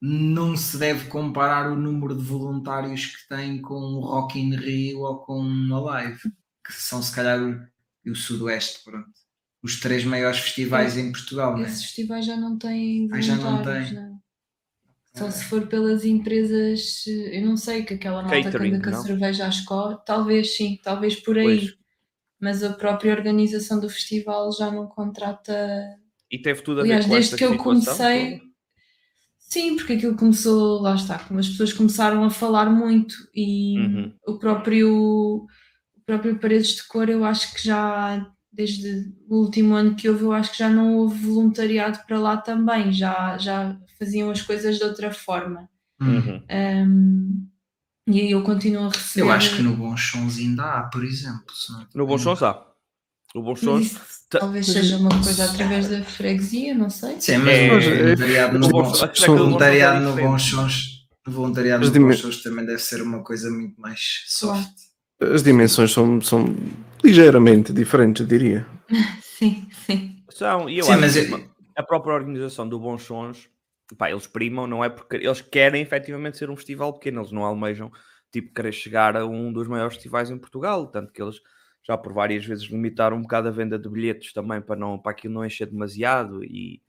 [0.00, 5.00] não se deve comparar o número de voluntários que tem com o Rock in Rio
[5.00, 5.40] ou com
[5.72, 6.20] a Live,
[6.66, 7.60] que são se calhar o,
[8.04, 9.08] e o Sudoeste, pronto.
[9.62, 11.66] Os três maiores festivais em Portugal, né?
[11.66, 13.98] Esses festivais já não têm Ah, já não voluntários, tem.
[13.98, 14.20] não.
[15.16, 18.90] Só se for pelas empresas, eu não sei, que aquela malta que Catering, anda com
[18.90, 21.60] a cerveja à escola, talvez sim, talvez por aí.
[21.60, 21.83] Pois.
[22.44, 25.54] Mas a própria organização do festival já não contrata.
[26.30, 28.38] E teve tudo a ver Aliás, com desde esta que eu comecei.
[28.38, 28.44] toda?
[29.38, 34.12] Sim, porque aquilo começou, lá está, como as pessoas começaram a falar muito e Uhum.
[34.26, 35.46] o próprio
[35.96, 40.24] o próprio Paredes de Cor, eu acho que já desde o último ano que houve,
[40.24, 44.76] eu acho que já não houve voluntariado para lá também, já, já faziam as coisas
[44.76, 45.68] de outra forma.
[46.00, 46.16] Hum.
[46.16, 46.42] Uhum.
[46.50, 47.48] Um,
[48.06, 49.26] e aí eu continuo a receber.
[49.26, 51.54] Eu acho que no Bons Sons ainda há, por exemplo.
[51.54, 52.62] se não- No Bons Sons há.
[53.34, 53.94] No Bons Sons.
[54.30, 57.20] talvez seja uma coisa através da freguesia, não sei.
[57.20, 60.14] Sim, mas É, o é, voluntariado no no Bons- é voluntariado no.
[60.16, 64.70] Bons Sons voluntariado no Bons Sons também deve ser uma coisa muito mais soft.
[65.20, 66.54] As dimensões são, são
[67.02, 68.66] ligeiramente diferentes, eu diria.
[69.38, 70.22] Sim, sim.
[70.30, 73.48] São, e eu Sim, acho mas que eu- a própria organização do Bons Sons,
[73.98, 77.44] pá, eles primam, não é porque eles querem efetivamente ser um festival pequeno, eles não
[77.44, 77.90] almejam
[78.32, 81.40] tipo querer chegar a um dos maiores festivais em Portugal, tanto que eles
[81.86, 85.12] já por várias vezes limitaram um bocado a venda de bilhetes também para, não, para
[85.12, 86.80] aquilo não encher demasiado e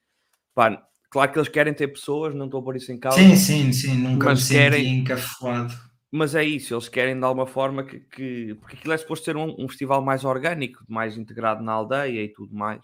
[0.55, 3.35] pá, claro que eles querem ter pessoas, não estou a pôr isso em causa, Sim,
[3.35, 5.73] sim, sim, nunca Mas me querem- encafuado.
[6.11, 9.35] mas é isso, eles querem de alguma forma que, que- porque aquilo é suposto ser
[9.37, 12.81] um, um festival mais orgânico, mais integrado na aldeia e tudo mais.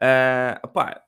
[0.00, 1.02] Ah, pá,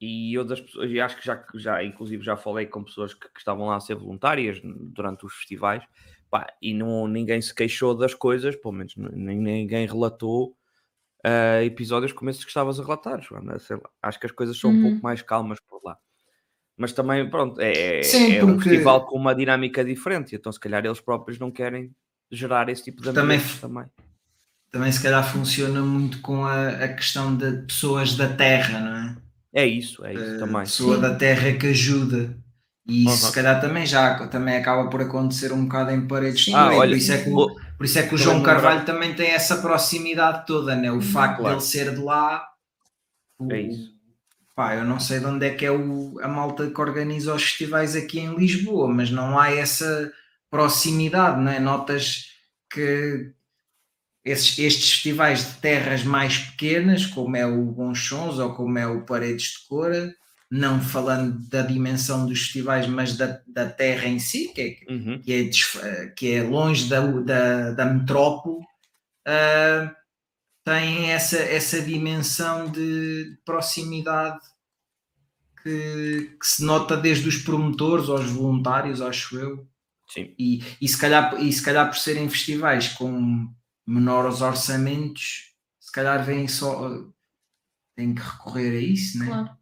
[0.00, 3.28] e eu das pessoas, e acho que já, já, inclusive, já falei com pessoas que,
[3.32, 5.82] que estavam lá a ser voluntárias durante os festivais,
[6.30, 10.56] pá, e não, ninguém se queixou das coisas, pelo menos ninguém relatou
[11.24, 13.52] ah, episódios como esses que estavas a relatar, Joana.
[13.70, 14.82] Lá, acho que as coisas são um Uhum.
[14.82, 15.96] pouco mais calmas por lá.
[16.76, 20.58] Mas também, pronto, é, Sim, é um porque- festival com uma dinâmica diferente, então se
[20.60, 21.94] calhar eles próprios não querem
[22.30, 23.86] gerar esse tipo de Também também.
[24.72, 29.16] Também se calhar funciona muito com a, a questão de pessoas da terra, não é?
[29.54, 30.62] É isso, é isso a também.
[30.62, 31.00] pessoa Sim.
[31.02, 32.36] da terra que ajuda.
[32.86, 33.30] E isso Uhum.
[33.30, 36.54] se calhar também já também acaba por acontecer um bocado em paredes de Sim.
[36.54, 38.84] Ah, olha, por, isso é que o, o- por isso é que o João Carvalho
[38.84, 40.90] também tem essa proximidade toda, né?
[40.92, 41.56] o facto claro.
[41.56, 42.46] dele ser de lá.
[43.38, 43.94] o- É isso.
[44.54, 47.42] Pá, eu não sei de onde é que é o, a malta que organiza os
[47.42, 50.12] festivais aqui em Lisboa, mas não há essa
[50.50, 51.58] proximidade, não é?
[51.58, 52.26] Notas
[52.70, 53.32] que
[54.24, 58.86] esses, estes festivais de terras mais pequenas, como é o Bons Sons ou como é
[58.86, 60.14] o Paredes de Cora,
[60.50, 65.20] não falando da dimensão dos festivais, mas da, da terra em si, que é, Uhum.
[65.20, 68.64] que é, que é longe da, da, da metrópole,
[70.64, 74.40] tem essa, essa dimensão de proximidade
[75.62, 79.66] que, que se nota desde os promotores aos voluntários, acho eu.
[80.08, 80.34] Sim.
[80.38, 83.48] E, e, se calhar, e se calhar por serem festivais com
[83.86, 86.90] menores orçamentos, se calhar vêm só.
[87.96, 89.26] têm que recorrer a isso, né?
[89.26, 89.58] Claro.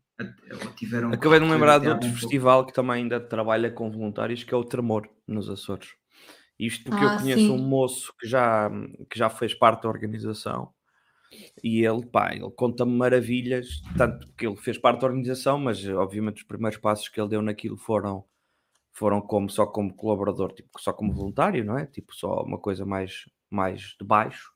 [1.13, 2.21] Acabei de me lembrar de outro bem pouco.
[2.21, 5.89] festival que também ainda trabalha com voluntários, que é o Tremor, nos Açores.
[6.59, 7.51] Isto porque eu Ah, conheço sim.
[7.51, 8.71] um moço que já,
[9.11, 10.73] que já fez parte da organização
[11.63, 16.39] e ele, pá, ele conta-me maravilhas, tanto que ele fez parte da organização, mas obviamente
[16.39, 18.25] os primeiros passos que ele deu naquilo foram,
[18.93, 21.87] foram como, só como colaborador, tipo, só como voluntário, não é?
[21.87, 24.51] Tipo, só uma coisa mais, mais de baixo.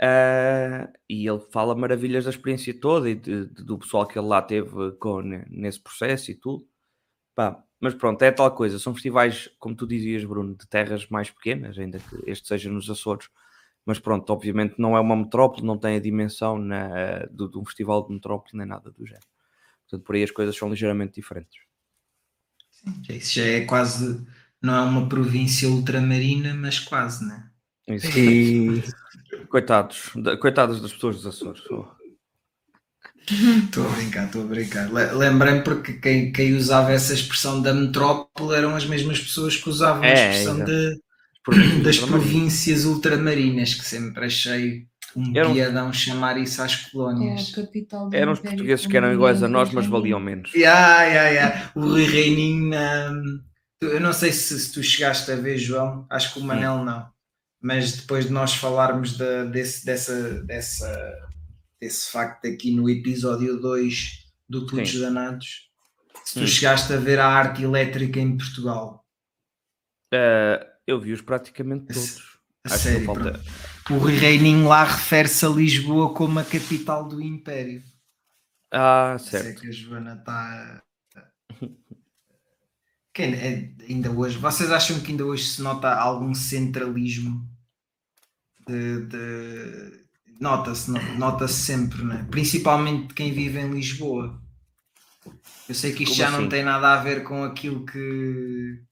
[0.00, 4.26] Ah, e ele fala maravilhas da experiência toda e de- de- do pessoal que ele
[4.28, 6.66] lá teve com, ne- nesse processo e tudo.
[7.34, 8.78] Pá, mas pronto, é tal coisa.
[8.78, 12.88] São festivais, como tu dizias, Bruno, de terras mais pequenas, ainda que este seja nos
[12.90, 13.28] Açores.
[13.86, 17.64] Mas pronto, obviamente não é uma metrópole, não tem a dimensão na, do- de um
[17.64, 19.26] festival de metrópole nem nada do género.
[19.82, 21.60] Portanto, por aí as coisas são ligeiramente diferentes.
[23.08, 24.24] Isso já é quase,
[24.60, 27.50] não é uma província ultramarina, mas quase, né?
[27.88, 28.18] Isso.
[28.18, 28.82] E
[29.48, 31.62] Coitados, coitadas das pessoas dos Açores.
[33.28, 34.92] Estou a brincar, estou a brincar.
[34.92, 39.68] Le- Lembrei-me porque quem, quem usava essa expressão da metrópole eram as mesmas pessoas que
[39.68, 40.70] usavam a É, expressão exato.
[40.70, 41.00] de-
[41.82, 47.52] das províncias ultramarinas, que sempre achei um Eram- piadão chamar isso às É colónias.
[47.52, 50.52] a capital do Eram os portugueses que eram iguais a nós, mas valiam menos.
[50.54, 51.72] Yeah, yeah, yeah.
[51.74, 52.70] O Rui Reininho,
[53.80, 56.84] tu- eu não sei se, se tu chegaste a ver, João, acho que o Manel
[56.84, 57.06] não,
[57.66, 61.28] mas depois de nós falarmos da- desse, dessa, dessa,
[61.80, 65.00] desse facto aqui no episódio 2 do Putos Sim.
[65.00, 65.68] Danados,
[66.24, 66.46] se tu Hum.
[66.46, 69.04] chegaste a ver a arte elétrica em Portugal,
[70.14, 72.38] Eh, eu vi-os praticamente todos.
[72.64, 73.40] a Acho que sério, falta-
[73.90, 77.82] o Reininho lá refere-se a Lisboa como a capital do Império.
[78.72, 79.60] Ah, Sei certo.
[79.60, 80.82] que a Joana está.
[83.12, 87.48] Quem é, ainda hoje, vocês acham que ainda hoje se nota algum centralismo?
[88.66, 90.06] De, de-
[90.40, 92.26] Nota-se, no- nota-se sempre, né?
[92.30, 94.38] principalmente de quem vive em Lisboa.
[95.68, 96.48] Eu sei que isto Como já não assim?
[96.50, 98.82] tem nada a ver com aquilo que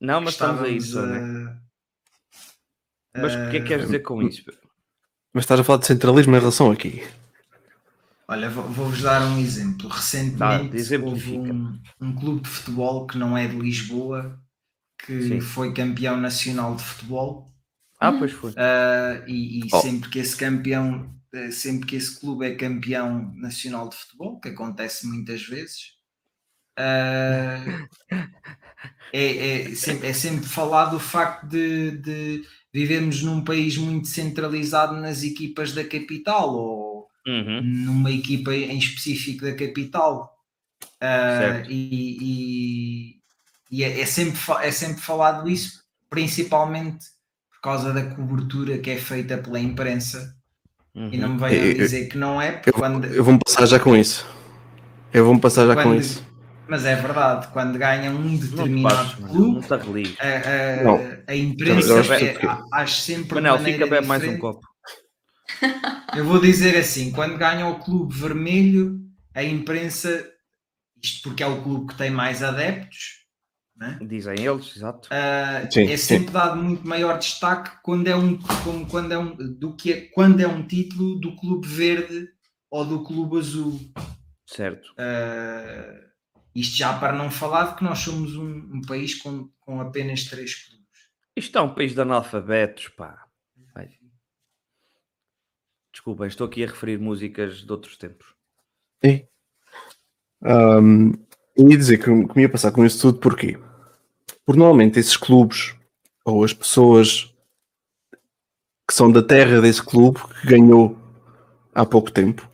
[0.00, 1.18] Não, mas estamos a isso, né?
[3.14, 4.44] a- Mas o que é que queres dizer com isso?
[5.32, 7.02] Mas estás a falar de centralismo em relação aqui.
[8.26, 9.88] Olha, vou- vou-vos dar um exemplo.
[9.88, 11.36] Dá, Recentemente exemplifica.
[11.38, 14.40] houve um, um clube de futebol que não é de Lisboa
[15.04, 15.40] que Sim.
[15.40, 17.53] foi campeão nacional de futebol
[18.06, 18.56] Ah, pois foi.
[18.56, 19.80] ah, e, e Oh.
[19.80, 24.48] sempre que esse campeão, eh, sempre que esse clube é campeão nacional de futebol, que
[24.48, 25.94] acontece muitas vezes,
[26.78, 27.86] ah,
[29.12, 34.94] é, é sempre, é sempre falado o facto de, de vivermos num país muito centralizado
[34.96, 36.84] nas equipas da capital ou
[37.26, 37.62] Uhum.
[37.62, 40.30] numa equipa em específico da capital.
[41.38, 41.70] Certo.
[41.70, 43.20] e e-
[43.70, 47.06] e é, é sempre, é sempre falado isso, principalmente
[47.64, 50.34] causa da cobertura que é feita pela imprensa.
[50.94, 51.34] E não Uhum.
[51.34, 53.80] me venham a Eu- dizer que não é, porque Eu, quando, eu vou-me passar já
[53.80, 54.24] com isso.
[55.12, 56.24] Eu vou-me passar já com quando- isso.
[56.68, 60.84] mas é verdade, quando ganha um Não te determinado passes, Manel, clube, não a, a-
[60.84, 61.16] Não.
[61.26, 62.36] a imprensa Eu acho é-
[62.72, 64.60] acho sempre Manel, fica bem mais um copo.
[66.16, 69.00] Eu vou dizer assim: quando ganha o clube vermelho,
[69.34, 70.24] a imprensa,
[71.02, 73.23] isto porque é o clube que tem mais adeptos,
[73.76, 73.98] né?
[74.02, 75.08] Dizem eles, exato.
[75.10, 76.18] Ah, Sim, é sim.
[76.18, 80.00] sempre dado muito maior destaque quando é um, como quando é um do que é,
[80.08, 82.28] quando é um título do clube verde
[82.70, 83.80] ou do clube azul.
[84.46, 84.94] Certo.
[84.98, 86.00] Ah,
[86.54, 90.24] isto já para não falar de que nós somos um, um país com, com apenas
[90.24, 90.84] três clubes.
[91.36, 93.26] Isto é um país de analfabetos, pá.
[93.74, 93.90] Vai.
[95.92, 98.34] Desculpem, estou aqui a referir músicas de outros tempos.
[99.04, 99.26] Sim.
[100.44, 101.12] Ahm,
[101.56, 103.58] eu ia dizer que, que me ia passar com isso tudo porquê?
[104.44, 105.74] Porque normalmente esses clubes
[106.24, 107.32] ou as pessoas
[108.88, 110.98] que são da terra desse clube que ganhou
[111.74, 112.48] há pouco tempo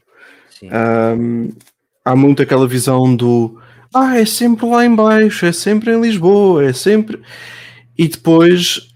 [0.71, 1.51] ahm,
[2.05, 3.61] há muito aquela visão do
[3.93, 7.21] ah, é sempre lá em baixo, é sempre em Lisboa, é sempre
[7.99, 8.89] e depois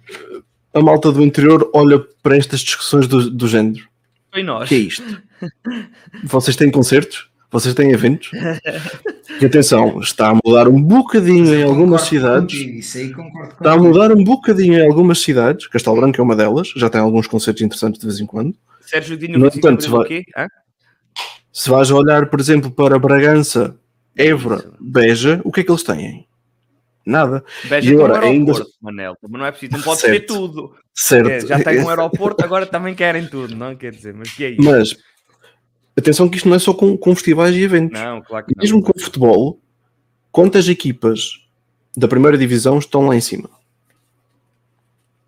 [0.73, 3.87] a malta do interior olha para estas discussões do, do género.
[4.33, 4.69] Foi nós.
[4.69, 5.23] que é isto?
[6.25, 7.29] Vocês têm concertos?
[7.55, 8.33] Vocês têm eventos?
[9.41, 12.59] E atenção, está a mudar um bocadinho em Eu algumas cidades.
[12.59, 15.69] contigo, isso aí concordo Está a mudar um bocadinho em algumas cidades.
[15.69, 16.73] Castelo Branco é uma delas.
[16.77, 18.57] Já tem alguns concertos interessantes de vez em quando.
[18.81, 20.25] Sérgio Dino No entanto, o vai-?
[20.37, 20.49] Hã?
[21.53, 23.77] Se vais olhar, por exemplo, para Bragança,
[24.17, 24.73] Évora, Isso.
[24.81, 26.27] Beja, o que é que eles têm?
[27.07, 27.45] Nada.
[27.69, 29.15] Beja E tem um agora, ainda- aeroporto, Manel.
[29.23, 30.27] Mas não é preciso, não pode Certo.
[30.27, 30.75] tudo.
[30.93, 31.29] Certo.
[31.31, 33.77] É, já tem um aeroporto, agora também querem tudo, não?
[33.77, 34.63] Quer dizer, mas que é isso?
[34.63, 34.97] Mas,
[35.97, 38.01] atenção que isto não é só com, com festivais e eventos.
[38.01, 38.63] Não, claro que não.
[38.63, 39.61] Mesmo com o futebol,
[40.33, 41.41] quantas equipas
[41.97, 43.49] da primeira divisão estão lá em cima?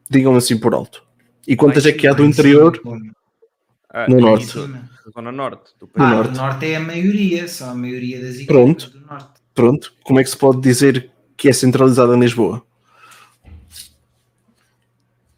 [0.08, 1.02] Digam assim por alto.
[1.46, 2.80] E quantas é que há do interior?
[3.90, 4.46] Ah, no norte.
[5.14, 6.10] Zona Norte do Ah, país.
[6.16, 6.30] norte.
[6.30, 8.90] o norte é a maioria, são a maioria das equipas Pronto.
[8.90, 9.40] do norte.
[9.54, 12.62] Pronto, como é que se pode dizer que é centralizada em Lisboa?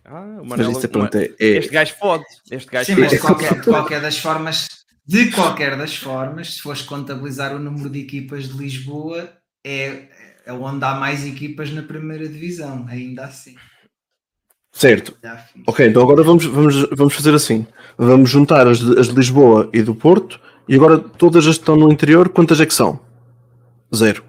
[0.04, 2.24] Ah, o Mas isto é, pronto, é, é- Este gajo pode.
[2.50, 3.34] Este gajo Sim, mas de pode.
[3.34, 4.66] qualquer, de qualquer das formas,
[5.08, 9.30] de qualquer das formas, se fores contabilizar o número de equipas de Lisboa,
[9.64, 10.08] é,
[10.44, 13.54] é onde há mais equipas na primeira divisão, ainda assim.
[14.70, 15.16] certo.
[15.52, 15.62] Fiz.
[15.66, 17.66] Ok, então agora vamos, vamos, vamos fazer assim.
[17.96, 21.62] Vamos juntar as de, as de Lisboa e do Porto e agora todas as que
[21.62, 23.00] estão no interior, quantas é que são?
[23.94, 24.22] Zero.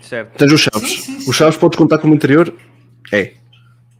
[0.00, 0.36] Certo.
[0.38, 0.90] Tens os Chaves.
[0.90, 1.30] Sim, sim, sim.
[1.30, 2.52] Os Chaves podes contar como interior?
[3.12, 3.34] É.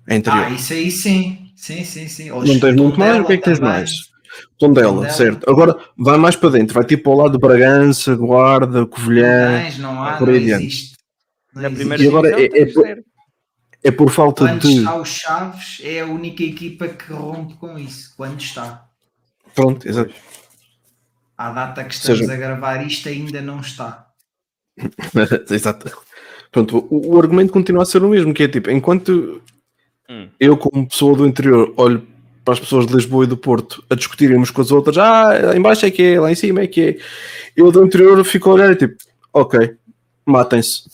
[0.08, 0.46] É interior.
[0.46, 1.52] Ah, isso aí sim.
[1.54, 2.30] Sim, sim, sim.
[2.30, 4.13] Ou Não tens muito mais, o que é que tens mais?
[4.58, 5.10] Tondela, Tondela.
[5.12, 5.48] certo.
[5.50, 9.62] Agora vai mais para dentro, vai tipo ao lado de Bragança, Guarda, Não Covilhã.
[9.62, 10.64] tens, não há, por não aí adiante.
[10.66, 10.96] existe.
[11.54, 13.04] Não Na primeira E agora é- é por-.
[13.86, 14.78] É por falta Quando de.
[14.78, 18.14] está o Chaves, é a única equipa que rompe com isso.
[18.16, 18.86] Quando está.
[19.54, 20.14] Pronto, exato.
[21.36, 24.06] À data que estamos Seja- a gravar isto, ainda não está.
[25.50, 25.90] exato.
[26.50, 29.42] Pronto, o, o argumento continua a ser o mesmo, que é tipo, enquanto
[30.08, 30.28] Hum.
[30.40, 32.06] eu, como pessoa do interior, olho
[32.44, 35.28] para as pessoas de Lisboa e do Porto a discutirem umas com as outras, ah,
[35.46, 36.98] lá em baixo é que é, lá em cima é que é.
[37.56, 38.96] Eu do interior fico a olhar e tipo,
[39.32, 39.76] ok,
[40.26, 40.84] matem-se.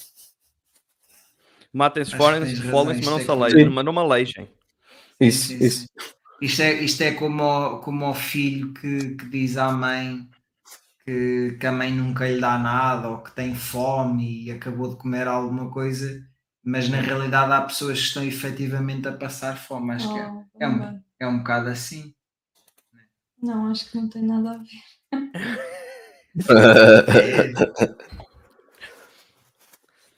[1.73, 4.49] Matem-se, forem-se, folem-se, mas não se é aleijem, mas não me aleijem.
[5.21, 5.81] Isso, isso.
[5.81, 5.87] sim.
[6.43, 10.27] Isto é, isto é como, o, como o filho que, que diz à mãe
[11.05, 14.97] que, que a mãe nunca lhe dá nada ou que tem fome e acabou de
[14.97, 16.23] comer alguma coisa,
[16.65, 19.93] mas na realidade há pessoas que estão efetivamente a passar fome.
[19.93, 21.01] Acho que é, Oh, é um- bem.
[21.21, 22.15] É um bocado assim.
[23.43, 24.67] Não, acho que não tem nada a ver.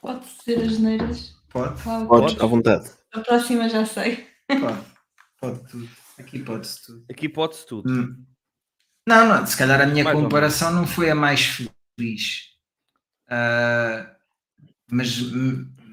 [0.01, 1.35] Pode ser as neiras.
[1.49, 2.07] Pode, Claro.
[2.09, 2.91] Podes, à vontade.
[3.13, 4.27] A próxima já sei.
[4.49, 4.85] pode,
[5.41, 5.89] pode tudo.
[6.19, 7.05] Aqui pode-se tudo.
[7.11, 7.91] Aqui pode-se tudo.
[7.91, 8.25] Hum.
[9.07, 12.53] Não, não, se calhar a minha Mais comparação não foi a mais feliz.
[13.29, 14.15] Ah,
[14.91, 15.19] mas,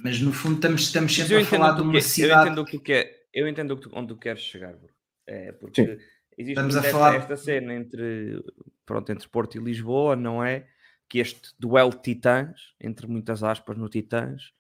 [0.04, 2.48] mas no fundo estamos, estamos sempre eu a falar de que uma eu cidade.
[2.50, 4.90] entendo o que tu quer, eu entendo que onde tu queres chegar, bro.
[5.32, 5.92] É, porque Sim.
[6.38, 8.44] existe Estamos a esta, falar- esta cena entre,
[8.84, 10.68] pronto, entre Porto e Lisboa, não é?
[11.08, 14.52] Que este duelo de titãs, entre muitas aspas no titãs,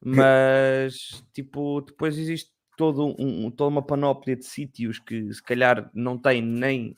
[0.00, 6.18] mas tipo, depois existe todo um, toda uma panóplia de sítios que se calhar não
[6.18, 6.96] têm nem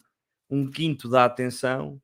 [0.49, 2.01] um quinto da atenção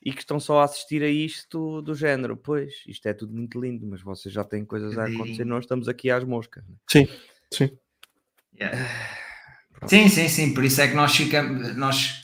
[0.00, 2.36] e que estão só a assistir a isto do género.
[2.36, 5.88] Pois, isto é tudo muito lindo, mas vocês já têm coisas a acontecer, nós estamos
[5.88, 6.64] aqui às moscas.
[6.68, 6.74] né?
[6.88, 7.08] Sim,
[7.52, 7.76] sim.
[8.54, 8.76] Yeah.
[9.86, 10.54] Sim, sim, sim.
[10.54, 12.22] Por isso é que nós ficamos, nós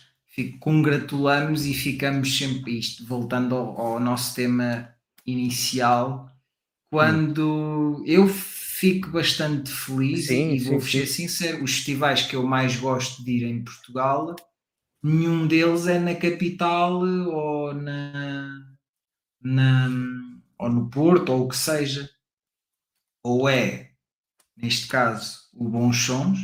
[0.60, 4.88] congratulamos e ficamos sempre isto, voltando ao, ao nosso tema
[5.26, 6.30] inicial,
[6.90, 12.76] quando eu fico bastante feliz Sim, e, vou ser sincero, os festivais que eu mais
[12.76, 14.34] gosto de ir em Portugal,
[15.02, 18.62] nenhum deles é na capital ou na,
[19.42, 19.88] na
[20.58, 22.08] ou no Porto ou o que seja.
[23.22, 23.90] Ou é,
[24.56, 26.38] neste caso, o Bons Sons,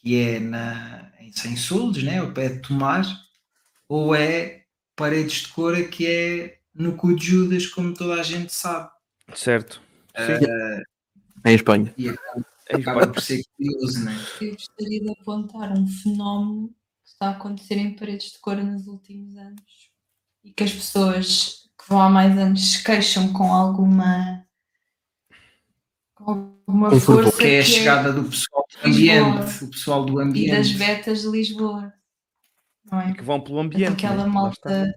[0.00, 3.04] que é na, em Sem Soldos, né, ao pé de Tomar,
[3.88, 4.64] ou é
[4.96, 8.90] Paredes de Cora, que é no Cu de Judas, como toda a gente sabe.
[9.34, 9.80] Certo.
[10.14, 10.80] Ah,
[11.50, 11.92] Em Espanha.
[11.96, 14.16] e acaba, É acaba por ser curioso, né?
[14.40, 16.68] Eu gostaria de apontar um fenómeno
[17.04, 19.90] que está a acontecer em paredes de cor nos últimos anos
[20.44, 24.46] e que as pessoas que vão há mais anos se queixam com alguma
[26.24, 30.12] com alguma Com força Que é a chegada do pessoal do ambiente, o pessoal do
[30.12, 30.74] e das ambiente.
[30.78, 31.92] betas de Lisboa.
[32.90, 33.12] Não é?
[33.12, 33.92] Que vão pelo ambiente.
[33.92, 34.30] aquela né?
[34.30, 34.94] Malta.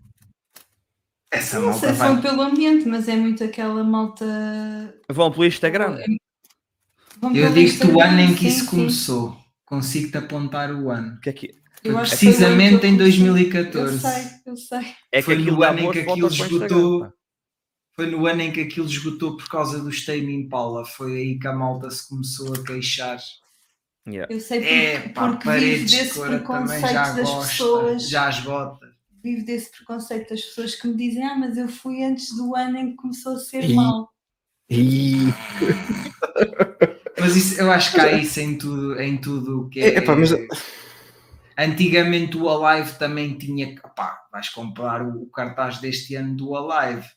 [1.32, 4.96] Essa Não malta sei se vão pelo ambiente, mas é muito aquela malta.
[5.10, 5.98] Vão pelo Instagram.
[7.20, 8.70] Vão Eu digo-te o ano em que sim, isso sim.
[8.70, 9.38] começou.
[9.66, 11.20] Consigo-te apontar o ano.
[11.20, 11.56] Que é, que,
[11.86, 13.24] o Precisamente em comecei.
[13.24, 13.94] 2014.
[13.94, 14.94] Eu sei, eu sei.
[15.12, 17.14] é que Foi aquilo no dá ano em que aquilo o esgotou.
[17.96, 18.04] Pá.
[18.04, 20.84] Foi no ano em que aquilo esgotou por causa dos Tame Impala.
[20.86, 23.20] Foi aí que a malta se começou a queixar.
[24.08, 24.34] Yeah.
[24.34, 27.50] Eu sei porque, É, pá, porque vivo desse preconceito já das gosta.
[27.52, 28.10] pessoas.
[28.10, 28.94] Já esgota.
[29.24, 32.78] Vivo desse preconceito das pessoas que me dizem: Ah, mas eu fui antes do ano
[32.78, 33.76] em que começou a ser Ih.
[33.76, 34.10] mal.
[34.70, 35.18] E...
[37.20, 39.96] Mas isso, eu acho que há isso em tudo, em tudo o que é.
[39.96, 40.32] É, epá, mas-
[41.58, 43.76] Antigamente o Alive também tinha.
[43.86, 47.08] Opá, vais comparar o, o cartaz deste ano do Alive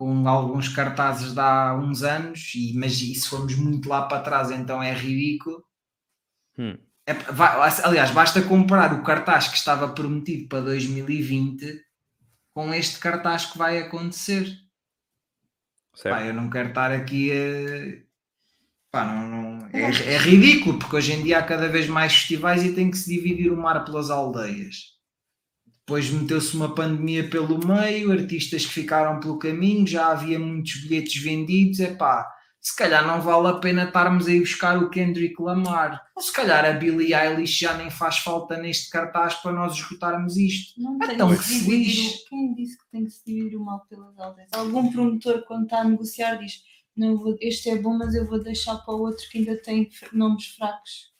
[0.00, 4.22] com alguns cartazes de há uns anos, e, mas e se formos muito lá para
[4.22, 5.62] trás, então é ridículo.
[6.56, 6.78] Hum.
[7.04, 11.84] É, vai- aliás, basta comparar o cartaz que estava prometido para 2020
[12.54, 14.46] com este cartaz que vai acontecer.
[15.94, 16.16] Certo.
[16.16, 18.02] Pá, eu não quero estar aqui a.
[18.90, 22.64] Pá, não, não- é, é ridículo, porque hoje em dia há cada vez mais festivais
[22.64, 24.98] e tem que se dividir o mar pelas aldeias.
[25.90, 31.20] Depois meteu-se uma pandemia pelo meio, artistas que ficaram pelo caminho, já havia muitos bilhetes
[31.20, 31.80] vendidos.
[31.80, 36.00] É pá, se calhar não vale a pena estarmos a ir buscar o Kendrick Lamar.
[36.14, 40.36] Ou se calhar a Billie Eilish já nem faz falta neste cartaz para nós esgotarmos
[40.36, 40.80] isto.
[40.80, 43.84] Não tem Então que se o- Quem disse que tem que se dividir o mal
[43.90, 44.48] pelas aldeias?
[44.52, 46.62] Algum promotor, quando está a negociar, diz:
[46.96, 49.90] não, vou- Este é bom, mas eu vou deixar para o outro que ainda tem
[50.12, 51.10] nomes fracos.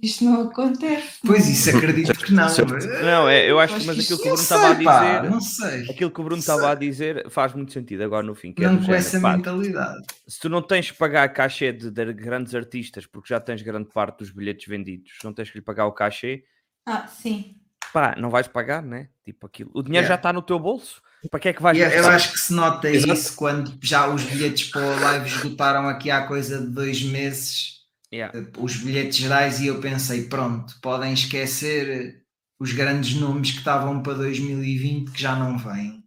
[0.00, 1.18] Isto não acontece.
[1.26, 1.52] Pois não é?
[1.52, 2.48] isso acredito que não.
[2.48, 2.72] Certo.
[3.04, 5.16] Não, é, eu acho Acho mas que aquilo que o Bruno estava a sei, pá,
[5.18, 5.30] dizer.
[5.30, 5.90] não sei.
[5.90, 8.52] Aquilo que o Bruno estava a dizer faz muito sentido agora no fim.
[8.52, 10.04] Que é Não do com género, essa pá, mentalidade.
[10.28, 13.88] se tu não tens que pagar cachê de, de grandes artistas porque já tens grande
[13.92, 16.44] parte dos bilhetes vendidos, não tens que lhe pagar o cachê,
[16.86, 17.56] Ah, sim.
[17.92, 19.08] pá, não vais pagar, né?
[19.24, 19.70] Tipo aquilo.
[19.74, 20.20] O dinheiro já Yeah.
[20.20, 21.02] está no teu bolso.
[21.28, 22.14] Para que é que vais E Eu, eu gastar?
[22.14, 23.12] acho que se nota Exato.
[23.14, 27.77] isso quando já os bilhetes para o live esgotaram aqui há coisa de dois meses.
[28.12, 28.36] Yeah.
[28.38, 32.22] eh, Os bilhetes gerais, e eu pensei: pronto, podem esquecer
[32.58, 36.02] os grandes nomes que estavam para 2020 que já não vêm.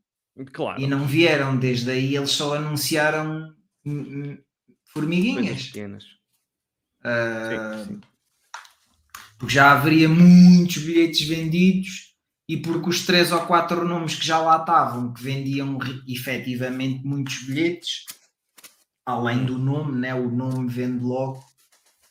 [0.53, 0.81] Claro.
[0.81, 3.53] E não vieram, desde aí eles só anunciaram
[3.85, 4.37] hum, hum,
[4.93, 5.67] formiguinhas.
[5.67, 6.03] pequenas.
[7.03, 8.01] Sim, sim.
[9.37, 12.15] porque já haveria muitos bilhetes vendidos
[12.47, 15.77] e porque os três ou quatro nomes que já lá estavam, que vendiam
[16.07, 18.05] efetivamente muitos bilhetes,
[19.05, 20.13] além do nome, né?
[20.13, 21.43] o nome vende logo,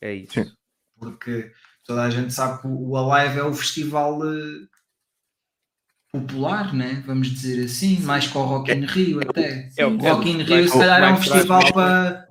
[0.00, 0.32] É isso.
[0.32, 0.50] Sim.
[0.98, 1.50] porque
[1.86, 4.66] toda a gente sabe que o Alive é o festival eh,
[6.12, 7.02] popular, né?
[7.06, 9.70] vamos dizer assim, mais que o Rock in Rio até.
[9.76, 12.30] É o Rock in Rio se calhar é um festival para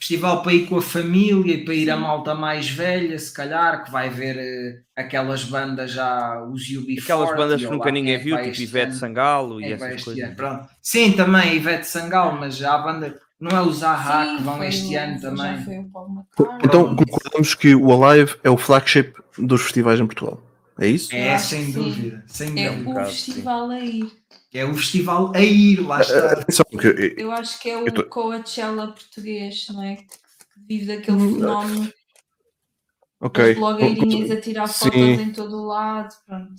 [0.00, 3.84] festival para ir com a família e para ir a malta mais velha, se calhar,
[3.84, 7.02] que vai ver eh, aquelas bandas já, os UB40.
[7.02, 8.94] Aquelas bandas que nunca ninguém é viu, tipo Ivete.
[8.94, 10.34] Sangalo e é essas coisas.
[10.80, 14.94] Sim, também Ivete Sangal, mas há banda, não é os Ahá Sim, que vão este
[14.96, 15.64] ano também.
[15.64, 16.58] foi o Paul McCartney.
[16.64, 20.42] Então concordamos que o Alive é o flagship dos festivais em Portugal.
[20.78, 21.14] É isso?
[21.14, 23.02] É, sem dúvida, sem É dúvida.
[23.02, 24.12] o festival a ir.
[24.52, 26.32] É o festival a ir, lá está.
[26.32, 29.96] Atenção, que eu- Eu acho que é o tô- Coachella português, não é?
[29.96, 30.06] Que
[30.68, 31.92] vive daquele Hum, fenómeno
[33.20, 33.44] ok.
[33.46, 34.84] das blogueirinhas a tirar Sim.
[34.90, 36.14] fotos em todo o lado.
[36.26, 36.54] Pronto.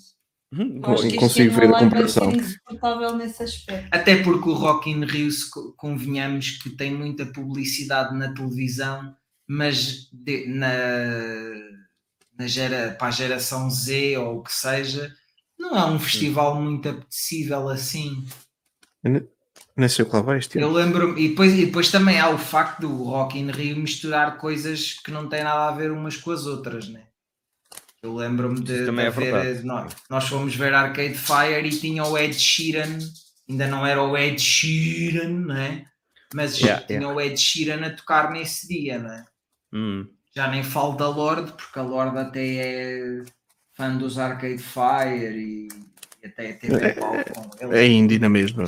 [0.54, 0.82] Hum,
[1.18, 2.30] consigo ver a comparação.
[3.92, 5.30] Até porque o Rock in Rio,
[5.78, 9.16] convenhamos que tem muita publicidade na televisão,
[9.48, 10.68] mas de- na,
[12.38, 15.14] na gera, para a geração Z ou o que seja,
[15.58, 18.26] não é um festival muito apetecível assim.
[19.78, 22.30] Nem sei o que lá vai este Eu lembro e depois, e depois também há
[22.30, 26.18] o facto do Rock in Rio misturar coisas que não têm nada a ver umas
[26.18, 27.04] com as outras, né?
[28.04, 29.64] Eu lembro-me de, de é haver- verdade.
[29.66, 32.98] nós, nós fomos ver Arcade Fire e tinha o Ed Sheeran,
[33.48, 35.86] ainda não era o Ed Sheeran, né?
[36.34, 39.26] Mas Yeah, tinha o Ed Sheeran a tocar nesse dia, né?
[39.72, 40.08] hum.
[40.36, 43.24] Já nem falo da Lorde, porque a Lorde até é
[43.74, 45.68] fã dos Arcade Fire e,
[46.24, 48.64] e até teve É- palco com ele É indie na mesma.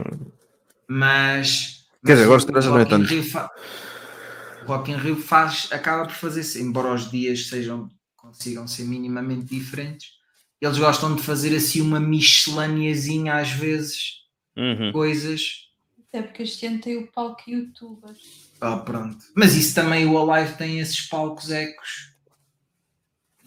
[0.88, 3.14] mas, Quer dizer, agora já não é tanto.
[4.62, 7.90] O Rock in Rio faz, acaba por fazer, embora os dias sejam,
[8.34, 10.10] consigam ser minimamente diferentes,
[10.60, 14.24] eles gostam de fazer assim uma miscelâneazinha às vezes,
[14.58, 14.92] Uhum.
[14.92, 15.70] coisas.
[16.10, 18.52] Até porque este ano tem o palco youtubers.
[18.62, 19.18] Ah, pronto.
[19.36, 22.14] Mas isso também o Alive tem esses palcos ecos.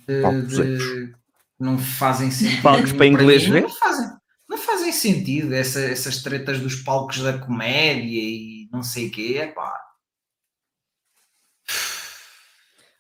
[0.06, 1.14] De, Palcos de-
[1.58, 2.62] não fazem sentido.
[2.62, 3.62] Palcos para inglês ver?
[3.62, 4.08] Não fazem,
[4.48, 9.38] não fazem sentido essa- essas tretas dos palcos da comédia e não sei o quê.
[9.42, 9.80] Epá,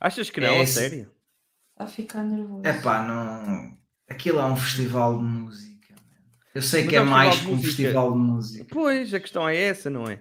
[0.00, 1.10] Achas que não, É a sério?
[1.76, 2.66] Está a ficar nervoso.
[2.66, 3.76] epá, não.
[4.08, 5.94] Aquilo é um festival de música.
[6.54, 8.66] Eu sei Mas que é é um mais que um festival de música.
[8.70, 10.20] Pois, a questão é essa, não é?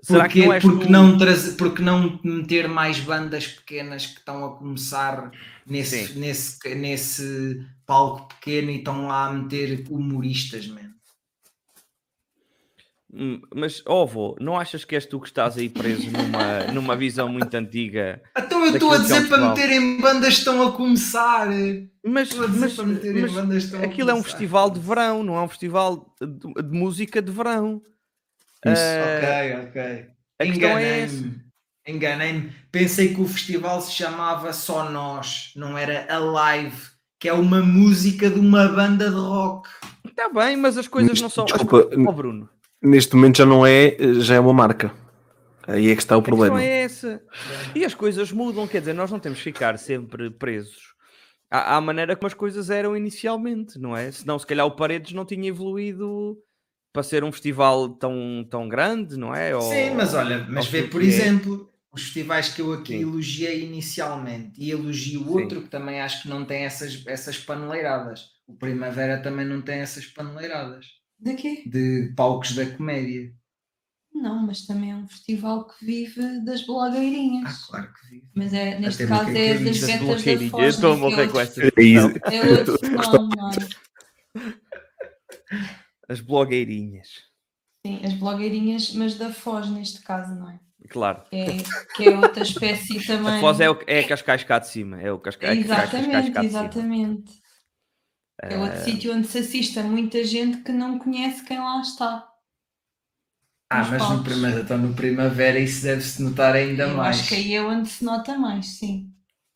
[0.00, 0.42] Será Porquê?
[0.42, 4.56] que não porque, tu- não trazer, porque não meter mais bandas pequenas que estão a
[4.56, 5.30] começar
[5.66, 6.20] nesse, Sim.
[6.20, 10.93] nesse, nesse palco pequeno e estão lá a meter humoristas, man.
[13.16, 16.96] Hum, Mas, ó vô, não achas que és tu que estás aí preso numa, numa
[16.96, 18.20] visão muito antiga?
[18.36, 19.48] Então eu estou a é dizer para festival.
[19.50, 21.46] meterem bandas que estão a começar.
[22.04, 24.16] Mas, Estou a dizer mas, para meterem mas bandas que estão a aquilo é um
[24.16, 24.30] começar.
[24.30, 27.80] festival de verão, não é um festival de, de música de verão.
[28.66, 28.82] Isso.
[28.82, 29.18] Ah,
[29.62, 30.06] Ok, ok.
[30.40, 31.14] a questão é essa.
[31.14, 31.44] Enganei-me.
[31.86, 32.52] Enganei-me.
[32.72, 36.76] Pensei que o festival se chamava Só Nós, não era Alive,
[37.20, 39.68] que é uma música de uma banda de rock.
[40.08, 41.44] Está bem, mas as coisas não são.
[41.44, 42.48] Desculpa, Ó Bruno,
[42.84, 44.92] Neste momento já não é, já é uma marca.
[45.66, 46.62] Aí é que está o a questão problema.
[46.62, 47.22] é essa.
[47.74, 50.94] E as coisas mudam, quer dizer, nós não temos que ficar sempre presos
[51.50, 54.10] à, à maneira como as coisas eram inicialmente, não é?
[54.10, 56.36] Senão, se calhar, o Paredes não tinha evoluído
[56.92, 59.54] para ser um festival tão, tão grande, não é?
[59.54, 61.04] Ou- Sim, mas olha, mas vê por é.
[61.06, 63.02] exemplo os festivais que eu aqui Sim.
[63.02, 68.30] elogiei inicialmente e elogio outro que também acho que não tem essas, essas paneleiradas.
[68.46, 70.86] O Primavera também não tem essas paneleiradas
[71.24, 71.62] De quê?
[71.66, 73.32] de palcos da comédia.
[74.14, 77.66] Não, mas também é um festival que vive das Ah, blogueirinhas.
[77.66, 78.26] claro que vive.
[78.34, 80.50] Mas é, neste Até caso é é das gatas da.
[80.50, 80.62] Foz.
[80.62, 81.60] Eu estou a morrer é com outro- esta
[82.30, 82.78] É outro
[84.40, 84.44] é?
[86.08, 87.08] As blogueirinhas.
[87.86, 90.60] Sim, as blogueirinhas, mas da Foz neste caso, não é?
[90.88, 91.22] Claro.
[91.30, 91.56] Que é,
[91.96, 93.36] que é outra espécie também.
[93.38, 95.00] A Foz é, o, é a Cascais cá de cima.
[95.00, 96.60] É o Cascais, é Cascais, Cascais Exatamente, cá de cima.
[96.62, 97.32] exatamente.
[98.48, 101.80] É outro Ah, sítio onde se assiste a muita gente que não conhece quem lá
[101.80, 102.28] está.
[103.70, 107.16] Ah, Nos mas no, prima, então no Primavera isso deve-se notar ainda Eu mais.
[107.16, 109.10] acho que aí é onde se nota mais, sim.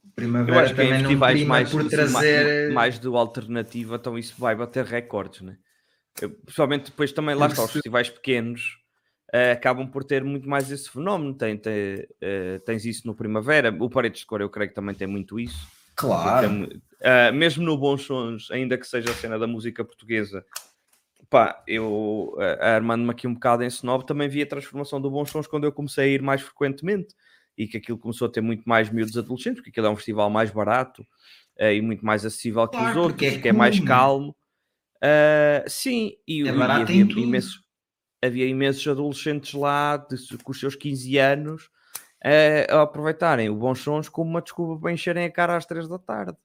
[0.04, 2.12] O Eu Primavera acho que em também não festivais prima mais, por trazer.
[2.12, 5.56] mais, mais do alternativa, então isso vai bater recordes, né?
[6.20, 8.78] Eu, Pessoalmente depois também lá está, os festivais pequenos
[9.32, 11.34] eh, acabam por ter muito mais esse fenómeno.
[11.36, 14.94] Tem, tem, eh, tens isso no Primavera, o Paredes de Cor eu creio que também
[14.94, 15.66] tem muito isso.
[15.98, 16.68] Claro.
[17.02, 20.44] ah, mesmo no Bons Sons, ainda que seja a cena da música portuguesa,
[21.28, 25.28] pá, eu ah, armando-me aqui um bocado em snob, também vi a transformação do Bons
[25.30, 27.14] Sons quando eu comecei a ir mais frequentemente
[27.56, 30.30] e que aquilo começou a ter muito mais miúdos adolescentes, porque aquilo é um festival
[30.30, 31.04] mais barato
[31.58, 34.36] ah, e muito mais acessível que Claro, os outros, é que é mais calmo.
[35.02, 37.60] Ah, sim, e, É e havia, imensos,
[38.22, 41.68] havia imensos adolescentes lá de- com os seus 15 anos
[42.70, 45.98] a aproveitarem o Bons Sons como uma desculpa para encherem a cara às 3 da
[45.98, 46.36] tarde.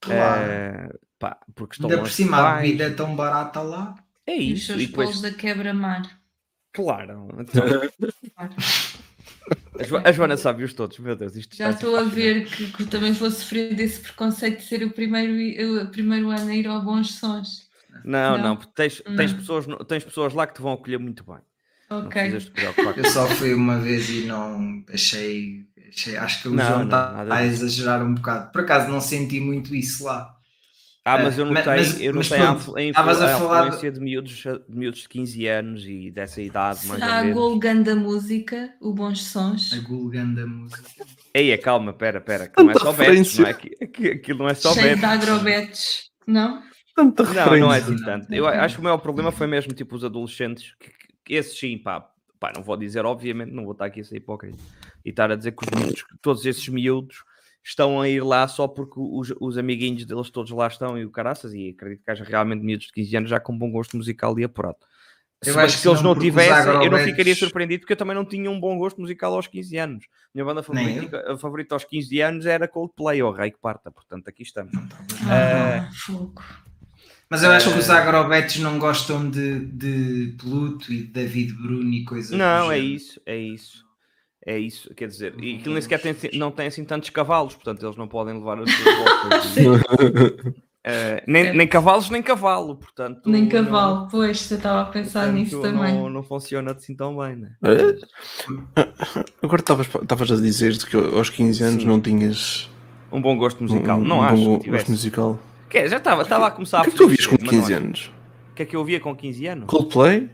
[0.00, 0.42] Claro.
[0.50, 3.94] Eh, pá, porque estão Ainda por cima, a bebida é tão barata lá.
[4.26, 6.18] É E os isso, seus e depois, polos da quebra-mar.
[6.72, 7.28] claro.
[7.38, 7.64] então,
[8.36, 12.14] a, Jo- a Joana sabe-os todos, meu Deus, isto Já estou a fascinante.
[12.14, 16.50] ver que, que também vou sofrer desse preconceito de ser o primeiro, o primeiro ano
[16.50, 17.68] a ir ao Bons Sons.
[18.04, 18.56] Não, não, Não.
[18.56, 19.38] porque tens, tens, Não.
[19.40, 21.38] pessoas, no- tens pessoas lá que te vão acolher muito bem.
[21.90, 22.32] Ok.
[22.96, 25.64] Eu só fui uma vez e não achei.
[25.88, 28.52] achei acho que o Não, João não, está a exagerar um bocado.
[28.52, 30.36] Por acaso não senti muito isso lá.
[31.04, 33.02] Ah, mas eu Eh, ma- notei, mas- eu mas notei a, pronto, influ- a, influ-
[33.02, 37.00] a a falar influência de miúdos, de miúdos de 15 anos e dessa idade, mais
[37.00, 37.36] Será ou a menos.
[37.36, 39.72] Golgan da música, o Bons Sons?
[39.72, 40.82] A Gulgan da música.
[41.34, 43.50] Eia, calma, pera, pera, que não é só Betos, não é?
[44.12, 45.28] Aquilo não é só Cheio de Betos.
[45.28, 46.62] agrobetes, não?
[46.94, 47.60] Tanta Não, referência.
[47.60, 48.32] não é assim tanto.
[48.34, 50.90] Eu acho que o maior problema foi mesmo tipo os adolescentes, que,
[51.34, 54.62] esses sim, pá, pá, não vou dizer, obviamente, não vou estar aqui a ser hipócrita
[55.04, 57.24] e estar a dizer que os miúdos, que todos esses miúdos
[57.62, 61.10] estão a ir lá só porque os, os amiguinhos deles todos lá estão e o
[61.10, 64.38] caraças, e acredito que haja realmente miúdos de 15 anos já com bom gosto musical
[64.38, 64.78] e apurado.
[65.42, 67.94] Eu Se, bem acho que que se eles não, tivessem, eu não ficaria surpreendido porque
[67.94, 70.06] eu também não tinha um bom gosto musical aos 15 anos.
[70.34, 74.28] Minha banda favorita, a favorita aos 15 anos era Coldplay ou Ray que parta, portanto
[74.28, 74.72] aqui estamos.
[75.26, 76.42] Ah, fogo.
[77.30, 81.52] Mas eu acho que os Eh, agrobetes não gostam de, de Pluto e de David
[81.54, 82.94] Bruno e coisas Não, é género.
[82.94, 83.84] isso, é isso.
[84.46, 87.84] É isso, quer dizer, e aquilo nem sequer tem, não tem assim tantos cavalos, portanto
[87.84, 90.54] eles não podem levar as suas voltas.
[90.82, 93.28] Eh, nem, nem cavalos, nem cavalo, portanto.
[93.28, 95.92] Nem não- cavalo, pois, eu estava a pensar portanto, nisso também.
[95.92, 97.50] Não, não funciona assim tão bem, né?
[97.62, 97.98] É?
[99.42, 101.86] Agora estavas a dizer que aos 15 anos Sim.
[101.88, 102.70] não tinhas
[103.12, 105.38] Um bom gosto musical, um, não um acho bom que gosto musical.
[105.70, 107.36] Que é, já estava, estava a começar O a que é que tu ouvias com
[107.36, 107.76] cedo, mas não 15 é.
[107.76, 108.12] anos?
[108.50, 109.66] O que é que eu ouvia com 15 anos?
[109.66, 110.30] Coldplay?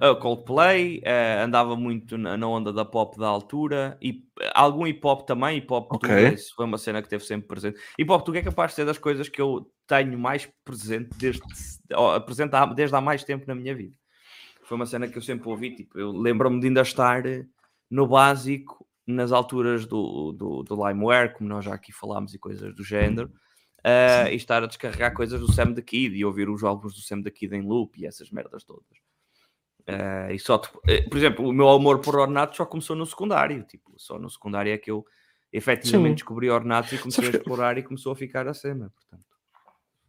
[0.00, 4.10] Uh, Coldplay, uh, andava muito na, na onda da pop da altura e
[4.40, 5.58] uh, algum hip hop também.
[5.58, 6.08] Hip hop Ok.
[6.08, 7.78] português foi uma cena que teve sempre presente.
[7.98, 11.42] Hip hop português é capaz de ser das coisas que eu tenho mais presente desde,
[11.94, 13.94] ó, presente há- desde há mais tempo na minha vida.
[14.62, 15.74] Foi uma cena que eu sempre ouvi.
[15.74, 17.22] Tipo, eu lembro-me de ainda estar
[17.90, 22.72] no básico nas alturas do, do, do LimeWare, como nós já aqui falámos e coisas
[22.74, 23.32] do género.
[23.84, 27.00] Uh, e estar a descarregar coisas do Sam the Kid e ouvir os álbuns do
[27.00, 28.84] Sam the Kid em loop e essas merdas todas.
[29.86, 33.62] Eh, e só, eh, por exemplo, o meu amor por ornatos só começou no secundário.
[33.62, 35.06] Tipo, só no secundário é que eu
[35.50, 36.14] efetivamente Sim.
[36.16, 38.92] descobri ornatos e comecei a explorar e começou a ficar a cena.
[38.94, 39.26] Portanto.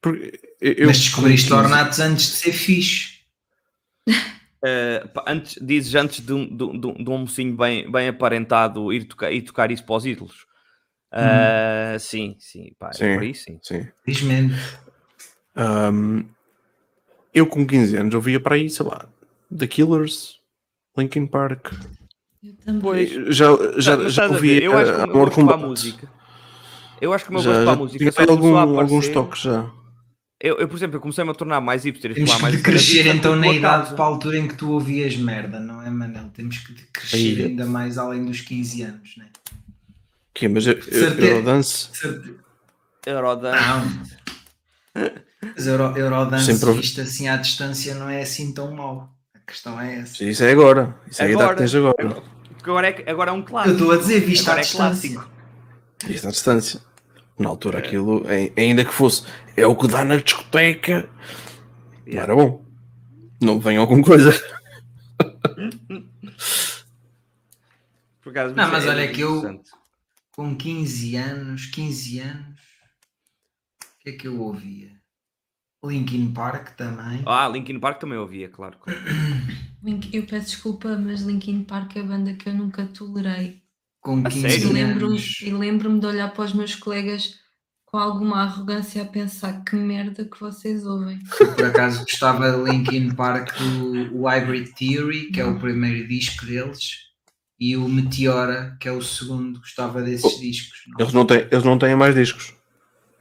[0.01, 3.19] Porque eu, Mas descobriste com 15 ornatos antes de ser fixe.
[5.13, 8.09] Pá, antes, dizes antes de um, de, um- de um- de um mocinho bem, bem
[8.09, 10.45] aparentado ir tocar, ir tocar isso para os ídolos.
[11.11, 13.13] Eh, Sim, sim, pá, é Sim.
[13.15, 13.59] por aí sim.
[13.63, 13.87] Sim.
[14.05, 14.55] Felizmente.
[15.55, 16.23] Ahm,
[17.33, 19.07] eu com 15 anos ouvia para aí, sei lá,
[19.55, 20.39] The Killers,
[20.97, 21.71] Linkin Park.
[22.43, 22.81] Eu também.
[22.81, 23.47] Pois, Já,
[23.77, 25.67] já, Mas já ver, eu acho que o meu Amor gosto para a Combat.
[25.69, 26.11] música.
[27.01, 28.61] Eu acho que o meu Já, gosto para a já música tinha só algum, a
[28.61, 29.71] alguns toques já.
[30.41, 33.15] Eu, eu, por exemplo, eu comecei-me a tornar mais hipster Temos mais que crescer disso
[33.17, 33.95] então na idade causa.
[33.95, 36.29] para a altura em que tu ouvias merda, não é, Manel?
[36.33, 37.43] Temos que crescer Aí.
[37.43, 39.29] ainda mais além dos 15 anos, não é?
[40.39, 41.19] Que, mas eu, eu.
[41.19, 42.33] Eurodance, Certe-
[43.05, 43.59] Eurodance.
[44.95, 45.11] Não.
[45.55, 49.09] Mas Euro, Eurodance Sempre visto assim à distância não é assim tão mau.
[49.35, 50.23] A questão é essa.
[50.23, 50.95] isso é agora.
[51.09, 51.55] Isso é a idade Agora.
[51.55, 52.23] que tens agora.
[52.63, 53.73] Agora é, agora é um Eu clássico.
[53.75, 55.09] estou a dizer, visto à Agora é distância.
[55.13, 55.31] clássico.
[56.09, 56.81] Isso à distância.
[57.37, 59.23] Na altura aquilo, ai- ainda que fosse,
[59.57, 61.09] é o que dá na discoteca.
[62.05, 62.31] Não Yeah.
[62.33, 62.65] era bom.
[63.41, 64.31] Não venham com coisa.
[68.21, 69.61] Por acaso, Não, mas é olha que eu-.
[70.39, 72.61] Com 15 anos, 15 anos,
[73.83, 74.89] o que é que eu ouvia?
[75.83, 77.21] Linkin Park também.
[77.25, 78.77] Ah, Linkin Park também ouvia, claro.
[80.13, 83.61] Eu peço desculpa, mas Linkin Park é a banda que eu nunca tolerei.
[83.99, 84.71] Com A 15 E sério?
[84.71, 85.41] lembro-me anos.
[85.41, 87.37] e lembro-me de olhar para os meus colegas
[87.83, 91.19] com alguma arrogância a pensar que merda que vocês ouvem.
[91.37, 96.07] Eu, por acaso gostava de Linkin Park o, o Hybrid Theory, que é o primeiro
[96.07, 97.08] disco deles,
[97.59, 99.59] e o Meteora, que é o segundo.
[99.59, 100.79] Gostava desses discos.
[100.97, 102.53] Eles não têm, eles não têm mais discos.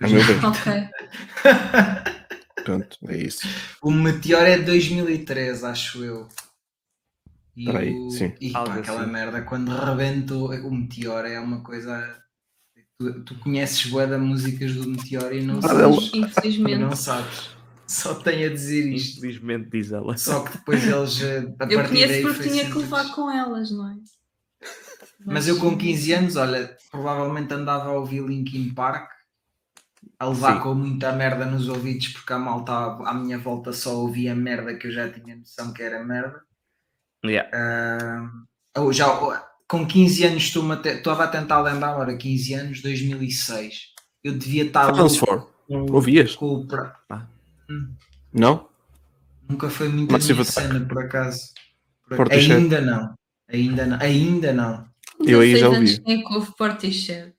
[0.01, 0.45] A meu ver.
[0.45, 0.73] Ok.
[2.65, 3.47] Pronto, é isso.
[3.83, 6.29] O Meteor é de 2013, acho eu.
[7.57, 8.33] E, Peraí, o- sim.
[8.41, 9.11] e pá, aquela assim.
[9.11, 12.17] merda, quando rebentou o Meteor é uma coisa.
[13.01, 16.11] Tu, tu conheces boa da músicas do Meteor e não Ah, sabes.
[16.15, 16.79] Infelizmente.
[16.79, 17.51] não sabes.
[17.87, 19.19] Só tenho a dizer isto.
[19.19, 20.17] Infelizmente, diz ela.
[20.17, 21.23] Só que depois eles.
[21.23, 23.95] eh, A Eu conheço daí porque tinha que levar com elas, não é?
[25.31, 29.11] Mas eu com 15 anos, olha, provavelmente andava a ouvir Linkin Park,
[30.19, 30.63] a levar Sim.
[30.63, 34.87] com muita merda nos ouvidos, porque a malta à minha volta só ouvia merda que
[34.87, 36.41] eu já tinha noção que era merda.
[37.25, 37.51] Yeah.
[37.55, 38.31] Ah,
[38.77, 39.09] eu já,
[39.69, 43.93] com 15 anos estava a tentar lembrar, ora, 15 anos, 2006.
[44.25, 45.51] Eu devia estar for.
[45.67, 46.35] com, Ouvias?
[46.37, 46.97] com o pra-
[48.33, 48.69] Não?
[49.49, 51.53] Nunca foi muito a minha cena, por acaso.
[52.09, 52.31] Por-.
[52.33, 53.15] Ainda não.
[53.51, 53.99] Ainda não.
[54.01, 54.88] Ainda não.
[55.27, 56.23] Eu aí 16 já anos ouvi.
[56.25, 57.33] é ouve Portishead?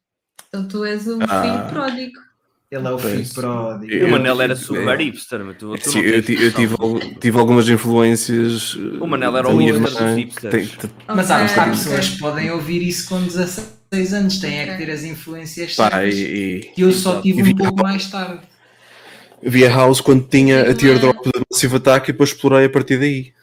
[0.47, 1.41] Então tu és o Ah.
[1.41, 2.19] filho pródigo.
[2.71, 3.33] Ele é o filho Pois.
[3.33, 3.91] pródigo.
[3.91, 6.51] Eu- O Manel era super hipster, mas tu, tu Sim, eu, tive,
[7.19, 8.75] tive algumas influências.
[8.75, 10.77] O Manel era da o hipster dos hipsters.
[10.77, 14.91] tem- Mas há, pessoas que podem ouvir isso com 16 anos, têm é que ter
[14.91, 18.41] as influências Pá, e, Que eu só tive E um vi- pouco mais tarde.
[19.41, 22.99] e via House quando tinha a teardrop da Massive Attack e depois explorei a partir
[22.99, 23.33] daí.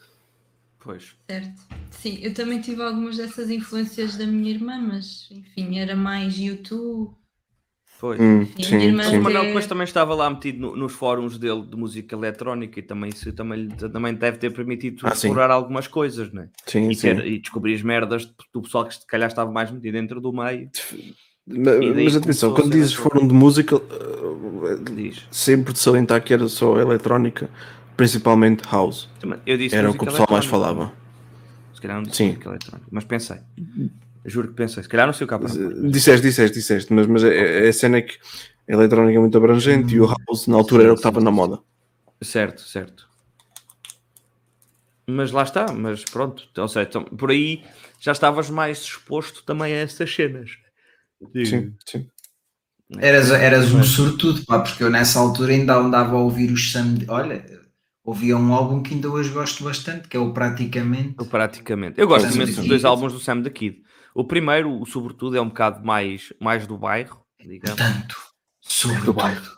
[0.79, 1.03] Pois.
[1.29, 1.66] Certo.
[2.07, 7.11] Sim, eu também tive algumas dessas influências da minha irmã, mas enfim, era mais YouTube.
[7.99, 8.19] Pois.
[8.21, 9.17] Hum, Sim, sim, minha irmã Mas sim.
[9.17, 12.79] o Manel até- depois também estava lá metido no- nos fóruns dele de música eletrónica
[12.79, 15.27] e também, isso também, lhe- também deve ter permitido Ah, sim.
[15.27, 16.47] explorar algumas coisas, né?
[16.65, 17.01] sim, E, sim.
[17.15, 20.31] ter- e descobrir as merdas do pessoal que se calhar estava mais metido dentro do
[20.31, 20.69] meio.
[22.05, 25.25] Mas atenção, quando dizes fórum de música, uh, Diz.
[25.31, 27.49] sempre de salientar que era só eletrónica,
[27.97, 29.09] principalmente House.
[29.19, 30.93] Também- Eu disse Era o que o pessoal mais falava.
[31.77, 32.29] Se calhar não disse Sim.
[32.29, 33.37] música eletrónica, mas pensei.
[34.25, 34.81] Juro que pensei.
[34.81, 35.47] Se calhar não sei o que há para
[35.89, 37.27] Disseste, disseste, disseste, mas, mas a,
[37.69, 38.17] a cena é que
[38.67, 41.29] a eletrónica é muito abrangente e o House na altura era o que estava na
[41.29, 41.59] moda.
[42.19, 43.07] Certo, certo.
[45.05, 46.49] Mas lá está, mas pronto.
[46.57, 47.63] Ou seja, então, por aí
[47.99, 50.49] já estavas mais exposto também a essas cenas.
[51.45, 52.09] Sim, sim.
[52.97, 56.97] Eras, eras um sortudo, pá, porque eu nessa altura ainda andava a ouvir os Sam.
[57.07, 57.45] Olha,
[58.07, 61.15] ouvia um álbum que ainda hoje gosto bastante, que é o Praticamente.
[61.19, 61.99] Eu, praticamente.
[61.99, 63.83] Eu gosto imenso dos dois álbuns do Sam the Kid.
[64.15, 67.77] O primeiro, o sobretudo, é um bocado mais, mais do bairro, digamos.
[67.77, 68.15] Tanto.
[68.61, 69.57] Sobre o bairro.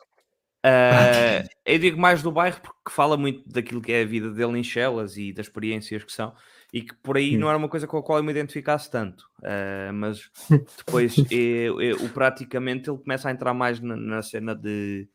[0.64, 4.58] Ah, eu digo mais do bairro porque fala muito daquilo que é a vida dele
[4.58, 6.34] em Chelas e das experiências que são,
[6.74, 7.40] e que por aí Hum.
[7.40, 9.26] não era uma coisa com a qual eu me identificasse tanto.
[9.44, 10.30] Ah, mas
[10.86, 15.08] depois eh, eh, o praticamente ele começa a entrar mais na, na cena de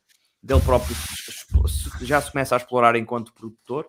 [0.42, 0.94] dele próprio
[2.02, 3.86] já se começa a explorar enquanto produtor.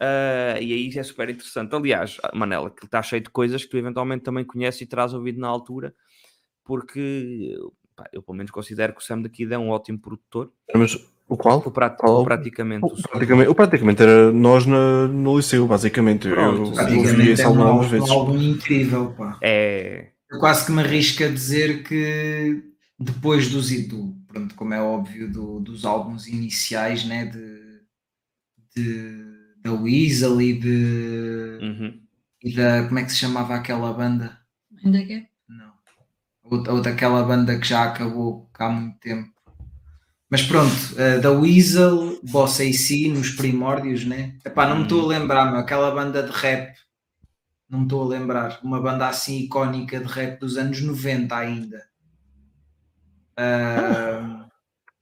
[0.00, 1.74] ah, e aí é super interessante.
[1.74, 5.40] Aliás, Manela, que está cheio de coisas que tu eventualmente também conheces e terás ouvido
[5.40, 5.94] na altura,
[6.64, 7.56] porque
[7.96, 10.52] pá, eu pelo menos considero que o Sam daqui é um ótimo produtor.
[10.74, 10.94] Mas
[11.28, 11.58] o qual?
[11.64, 12.20] O, prat- Qual?
[12.20, 12.84] o praticamente.
[12.84, 16.28] O, praticamente, o praticamente era nós na- no liceu, basicamente.
[16.28, 18.10] Eu- Pronto, eu ouvi esse é um álbum algumas vezes.
[18.10, 19.38] um álbum incrível, pá.
[19.42, 20.08] É.
[20.30, 22.62] Eu quase que me arrisco a dizer que
[22.98, 27.80] depois dos, do, pronto, como é óbvio, do- dos álbuns iniciais, né, de,
[28.74, 29.24] de,
[29.62, 32.00] da Weasel e de, Uhum.
[32.42, 34.38] e da, como é que se chamava aquela banda?
[34.84, 35.72] Ainda que Não.
[36.44, 39.32] Ou, ou daquela banda que já acabou há muito tempo.
[40.30, 44.36] Mas pronto, eh, da Weasel, Boss AC, nos primórdios, né?
[44.44, 46.74] Epá, não me estou a lembrar, meu, aquela banda de rap.
[47.68, 48.58] Não me estou a lembrar.
[48.62, 51.84] Uma banda assim icónica de rap dos anos 90 ainda.
[53.36, 54.46] Ah,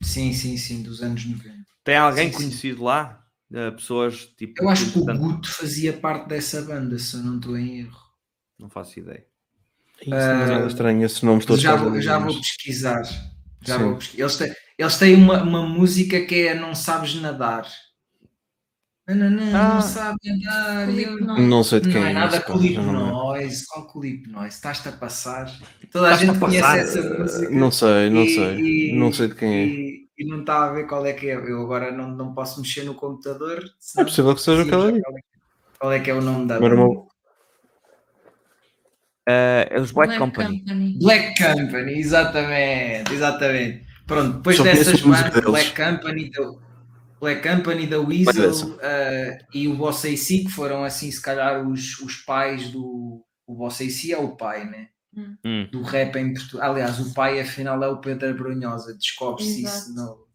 [0.03, 1.55] sim, sim, sim, dos anos 90.
[1.85, 2.45] Tem alguém Sim, sim.
[2.45, 3.25] conhecido lá?
[3.51, 4.63] Uh, pessoas tipo.
[4.63, 8.01] Eu acho que o Guto fazia parte dessa banda, se eu não estou em erro.
[8.59, 9.27] Não faço ideia.
[10.01, 11.63] Isso, mas era estranho, esses nomes todos.
[11.63, 13.03] já, vou, eles já vou pesquisar.
[13.61, 13.85] Já Sim.
[13.85, 14.23] vou pesquisar.
[14.23, 17.69] Eles têm, eles têm uma, uma música que é Não Sabes Nadar.
[19.15, 19.75] Nananã, Ah.
[19.75, 21.41] não sabe hipnose.
[21.43, 23.67] Não sei de Não quem é nada não hipnose.
[23.67, 24.49] Qual com hipnose?
[24.49, 25.51] Estás-te a passar.
[25.91, 27.51] Toda a gente a conhece essa música.
[27.51, 28.59] Não sei, não E- sei.
[28.61, 29.65] e- Não sei de quem é.
[29.67, 31.35] E, e não está a ver qual é que é.
[31.35, 33.65] Eu agora não, não posso mexer no computador.
[33.99, 35.01] É possível que seja aquela aí.
[35.01, 35.27] qual é que-
[35.79, 36.77] Qual é que é o nome da banda?
[39.29, 40.65] Uh, é os Black, Company.
[41.01, 43.87] Black Company, exatamente, exatamente.
[44.07, 45.43] Pronto, depois Só dessas deles.
[45.45, 46.31] Black Company,
[47.23, 51.99] Black Company, da Weasel eh, e o Boss AC, que foram assim, se calhar, os,
[52.01, 53.25] os pais do.
[53.47, 54.89] O Boss AC é o pai, né?
[55.45, 55.69] Hum.
[55.71, 56.73] Do rap em Portugal.
[56.73, 59.95] Aliás, o pai afinal é o Pedro Brunhosa, descobre-se isso.
[59.95, 60.27] No,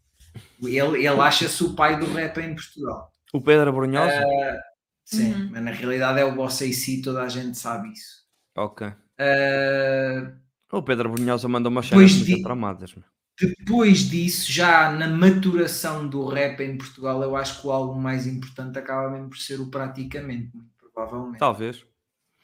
[0.68, 3.12] ele ele acha-se o pai do rap em Portugal.
[3.34, 4.14] O Pedro Abrunhosa?
[4.14, 4.60] Eh,
[5.04, 5.50] sim, Uhum.
[5.52, 8.24] mas na realidade é o Boss AC, toda a gente sabe isso.
[8.56, 8.88] Ok.
[9.20, 10.32] Eh,
[10.72, 12.94] O Pedro Abrunhosa mandou cenas muito de- tramadas.
[12.96, 13.04] meu.
[13.40, 18.26] Depois disso, já na maturação do rap em Portugal, eu acho que o álbum mais
[18.26, 21.40] importante acaba mesmo por ser o Praticamente, muito provavelmente.
[21.40, 21.86] Talvez.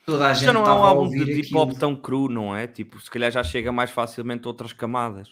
[0.06, 2.56] Toda a gente Já não é estava um álbum de hip hop tão cru, não
[2.56, 2.68] é?
[2.68, 5.30] Tipo, se calhar já chega mais facilmente a outras camadas.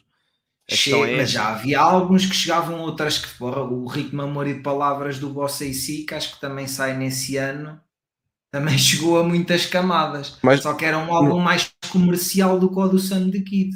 [0.71, 4.15] A Chega, é mas já havia álbuns que chegavam a outras que porra, o Rico
[4.15, 7.79] Memória de Palavras do Bossa e Si, que acho que também sai nesse ano,
[8.51, 10.39] também chegou a muitas camadas.
[10.41, 13.75] Mas- Só que era um álbum mais comercial do que o do Sam the Kid.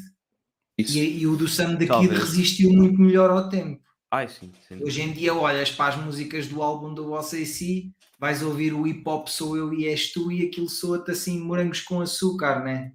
[0.77, 0.97] Isso.
[0.97, 2.19] E, e o do Sam Kid Talvez.
[2.19, 3.81] resistiu muito melhor ao tempo.
[4.11, 4.81] Ai, sim, sim.
[4.83, 8.85] Hoje em dia olhas para as músicas do álbum do e Si, vais ouvir o
[8.87, 12.93] hip hop Sou Eu e És Tu e aquilo soa-te assim morangos com açúcar, né?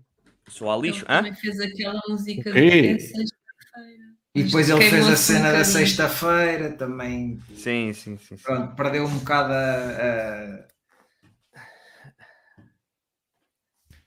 [0.48, 1.04] Só há Ele lixo.
[1.08, 1.16] Hã?
[1.18, 2.92] também fez aquela música Ok.
[2.92, 4.10] da sexta-feira.
[4.34, 5.72] E depois ele fez a um cena da bocadinho.
[5.72, 8.36] sexta-feira também Sim, sim, sim.
[8.36, 8.42] sim.
[8.42, 10.64] pronto, perdeu um bocado a, a-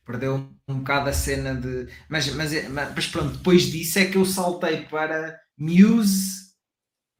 [0.06, 4.26] perdeu um bocado a cena de mas, mas, mas pronto, depois disso é que eu
[4.26, 6.44] saltei para Muse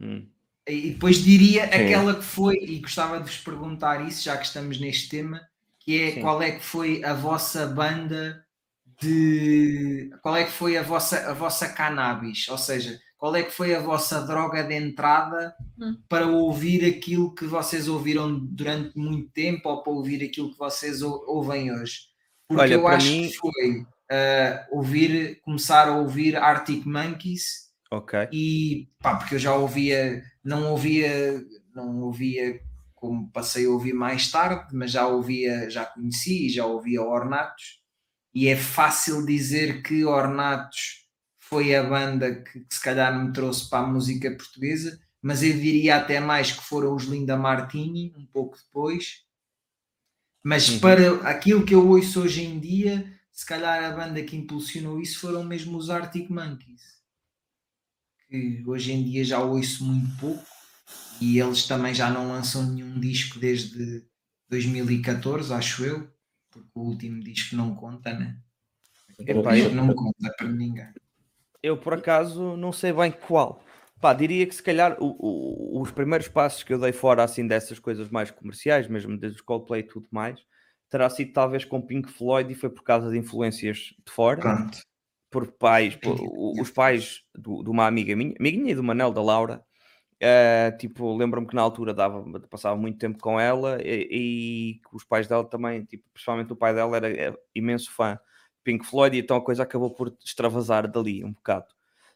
[0.02, 0.28] Hum.
[0.68, 1.70] e depois diria Sim.
[1.86, 5.42] aquela que foi, e gostava de vos perguntar isso, já que estamos neste tema,
[5.80, 6.22] que é Sim.
[6.22, 8.46] qual é que foi a vossa banda
[9.02, 13.52] de qual é que foi a vossa, a vossa cannabis, ou seja, qual é que
[13.52, 15.98] foi a vossa droga de entrada Hum.
[16.08, 21.02] para ouvir aquilo que vocês ouviram durante muito tempo ou para ouvir aquilo que vocês
[21.02, 22.13] ou- ouvem hoje?
[22.48, 28.28] Porque Olha, eu acho mim- que foi ah, ouvir, começar a ouvir Arctic Monkeys Ok.
[28.32, 32.60] e pá, porque eu já ouvia, não ouvia, não ouvia
[32.96, 37.82] como passei a ouvir mais tarde, mas já ouvia, já conheci, já ouvia Ornatos,
[38.34, 41.04] e é fácil dizer que Ornatos
[41.40, 45.54] foi a banda que, que se calhar me trouxe para a música portuguesa, mas eu
[45.54, 49.24] diria até mais que foram os Linda Martini, um pouco depois.
[50.44, 50.80] Mas Uhum.
[50.80, 55.20] para aquilo que eu ouço hoje em dia, se calhar a banda que impulsionou isso
[55.20, 56.94] foram mesmo os Arctic Monkeys
[58.28, 60.44] que hoje em dia já ouço muito pouco
[61.22, 64.04] e eles também já não lançam nenhum disco desde
[64.50, 66.10] 2014, acho eu,
[66.50, 68.38] porque o último disco não conta, né?
[69.20, 70.88] Epá, eu- não conta para ninguém.
[71.62, 73.64] Eu, por acaso, não sei bem qual.
[74.04, 77.48] Pá, diria que se calhar o- o- os primeiros passos que eu dei fora assim
[77.48, 80.42] dessas coisas mais comerciais, mesmo desde o Coldplay e tudo mais,
[80.90, 84.78] terá sido talvez com Pink Floyd e foi por causa de influências de fora, Pronto.
[85.32, 86.18] por pais, por-
[86.60, 89.64] os pais do- de uma amiga minha, amiguinha e do Manel, da Laura,
[90.20, 95.06] eh, tipo, lembro-me que na altura dava, passava muito tempo com ela e, e os
[95.06, 99.16] pais dela também, tipo, principalmente o pai dela era eh, imenso fã de Pink Floyd
[99.16, 101.68] e então a coisa acabou por extravasar dali um bocado.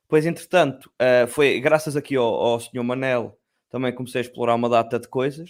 [0.07, 3.37] Depois, entretanto, eh, foi graças aqui ao, ao senhor Manel
[3.69, 5.49] também comecei a explorar uma data de coisas.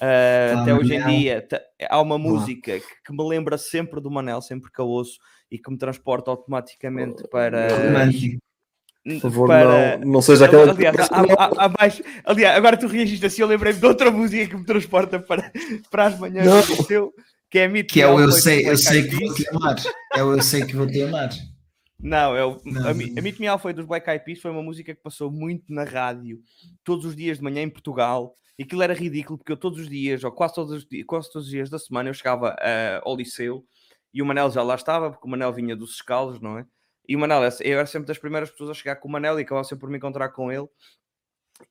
[0.00, 1.46] Eh, Olá, até hoje em dia
[1.88, 5.18] há uma música que, que me lembra sempre do Manel, sempre que a ouço
[5.50, 7.68] e que me transporta automaticamente para.
[7.74, 8.38] Romântico.
[9.02, 10.70] Por favor, para- não, não seja aquela.
[10.70, 14.46] Aliás, há- há- há mais- aliás, agora tu reagiste assim, eu lembrei-me de outra música
[14.46, 15.50] que me transporta para,
[15.90, 17.12] para as manhãs do teu,
[17.50, 19.76] que é Meet Que é o Eu sei, do eu sei que vou te amar.
[20.14, 21.30] É o Eu sei que vou te amar.
[22.02, 23.18] Não, é o, Não, a, não.
[23.18, 25.84] a Meet Me Halfway dos Black Eyed Peas foi uma música que passou muito na
[25.84, 26.40] rádio,
[26.82, 29.88] todos os dias de manhã em Portugal, e aquilo era ridículo, porque eu todos os
[29.88, 33.00] dias, ou quase todos os dias, quase todos os dias da semana, eu chegava ah,
[33.04, 33.64] ao liceu,
[34.12, 36.66] e o Manel já lá estava, porque o Manel vinha dos escalos, não é?
[37.08, 39.42] E o Manel, eu era sempre das primeiras pessoas a chegar com o Manel, e
[39.42, 40.68] acabava sempre por me encontrar com ele,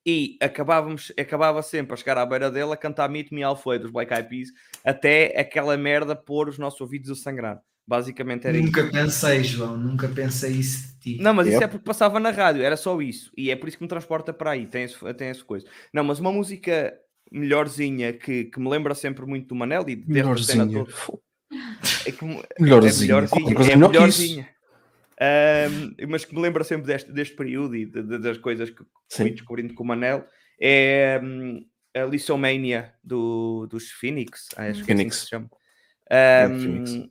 [0.05, 3.91] e acabávamos, acabava sempre a chegar à beira dele a cantar Meet Me Halfway dos
[3.91, 4.49] Black Eyed Peas,
[4.85, 7.61] até aquela merda pôr os nossos ouvidos a sangrar.
[7.89, 8.67] Basicamente era isso.
[8.67, 11.23] Nunca pensei, João, nunca pensei isso de ti.
[11.23, 11.63] Não, mas isso Yep.
[11.63, 13.31] é porque passava na rádio, era só isso.
[13.35, 15.65] E é por isso que me transporta para aí, tem, esse, tem essa coisa.
[15.91, 16.93] Não, mas uma música
[17.31, 20.85] melhorzinha que, que me lembra sempre muito do Manel e cena Melhorzinha.
[20.85, 20.93] toda.
[22.05, 23.15] É, que, me- é Melhorzinha.
[23.15, 23.77] melhorzinha, é isso.
[23.89, 24.49] melhorzinha.
[25.19, 28.83] Ahm, mas que me lembra sempre deste, deste período e de- de- das coisas que
[29.11, 29.31] fui Sim.
[29.31, 30.25] descobrindo com o Manel
[30.61, 31.65] é hum,
[31.95, 35.15] a Lissomania do, dos Phoenix, acho que é assim que Phoenix.
[35.21, 35.49] se chama.
[36.07, 37.09] É, Phoenix.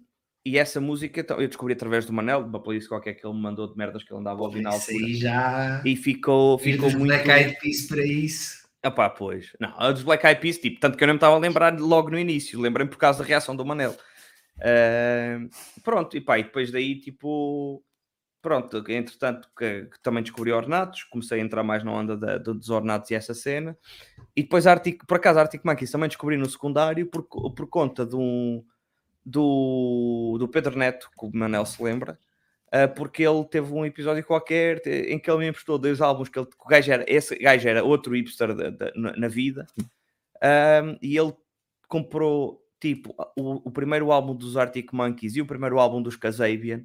[0.49, 3.34] E essa música então, eu descobri através do Manel, de uma playlist qualquer que ele
[3.34, 5.07] me mandou de merdas que ele andava a ouvir na Isso altura.
[5.07, 5.82] aí já.
[5.84, 7.07] E ficou, ficou muito.
[7.07, 8.68] Black Eyed Peas para isso.
[8.82, 9.53] Ah pá, pois.
[9.61, 11.78] Não, a dos Black Eyed Peas, tipo, tanto que eu não me estava a lembrar
[11.78, 13.96] logo no início, lembrei-me por causa da reação do Manel.
[14.61, 15.38] Ah,
[15.82, 17.82] pronto, e pá, e depois daí, tipo,
[18.42, 22.55] pronto, entretanto, que, que também descobri Ornatos, comecei a entrar mais na onda da, do-
[22.55, 23.76] dos Ornatos e essa cena,
[24.36, 28.16] e depois, Arctic, por acaso, Arctic Monkeys também descobri no secundário por, por conta de
[28.16, 28.64] um,
[29.29, 32.18] do, do Pedro Neto, que o Manel se lembra,
[32.72, 36.39] ah, porque ele teve um episódio qualquer em que ele me emprestou dois álbuns que,
[36.39, 39.66] ele, que o gajo era, esse gajo era outro hipster da- da- na, vida,
[40.43, 41.33] ah, e ele
[41.89, 46.85] comprou tipo o, o primeiro álbum dos Arctic Monkeys e o primeiro álbum dos Kasabian.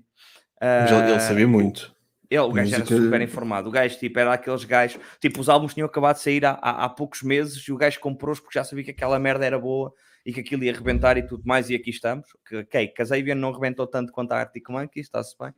[0.61, 1.93] Ele, ele Ah, sabia muito.
[2.29, 3.69] Ele, o gajo Música- era super informado.
[3.69, 4.99] O gajo, tipo, era aqueles gajos.
[5.19, 7.99] Tipo, os álbuns tinham acabado de sair há, há, há poucos meses e o gajo
[7.99, 9.93] comprou-os porque já sabia que aquela merda era boa
[10.25, 11.69] e que aquilo ia arrebentar e tudo mais.
[11.69, 12.27] E aqui estamos.
[12.47, 15.53] Que, ok, Kazabian não arrebentou tanto quanto a Arctic Monkeys, está-se bem.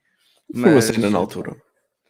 [0.53, 1.55] Foi uma cena na altura.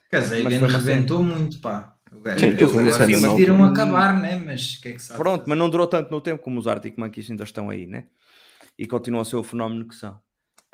[0.09, 1.95] Casei, Mas bem foi uma rebentou muito, pá.
[2.37, 3.71] Sim, na decidiram altura.
[3.71, 4.37] acabar, né?
[4.37, 5.19] Mas o que é que sabe?
[5.19, 8.07] Pronto, mas não durou tanto no tempo como os Arctic Monkeys ainda estão aí, né?
[8.77, 10.17] E continuam a ser o fenómeno que são.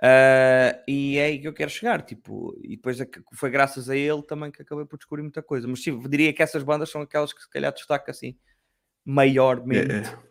[0.04, 3.96] Ah, e é aí que eu quero chegar, tipo, e depois é foi graças a
[3.96, 5.68] ele também que acabei por descobrir muita coisa.
[5.68, 8.36] Mas sim, diria que essas bandas são aquelas que se calhar destaca assim
[9.06, 10.31] maiormente É, é.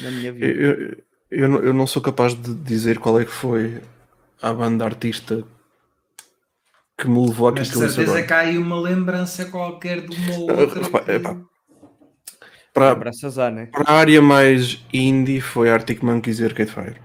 [0.00, 0.46] Na minha vida.
[0.46, 0.96] Eu, eu,
[1.30, 3.80] eu não- eu não sou capaz de dizer qual é que foi
[4.40, 5.44] a banda artista
[6.98, 8.22] que me levou a Mas de certeza agora.
[8.22, 10.80] que há aí uma lembrança qualquer de uma ou Ah, outra.
[11.04, 11.36] que- epá.
[12.72, 13.66] Para, Lembranças há, né?
[13.66, 16.96] para a área mais indie foi Arctic Monkeys e Arcade Fire.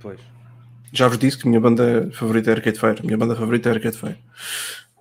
[0.00, 0.20] Pois.
[0.92, 3.00] Já vos disse que a minha banda favorita é Arcade Fire.
[3.00, 4.18] A minha banda favorita é Arcade Fire.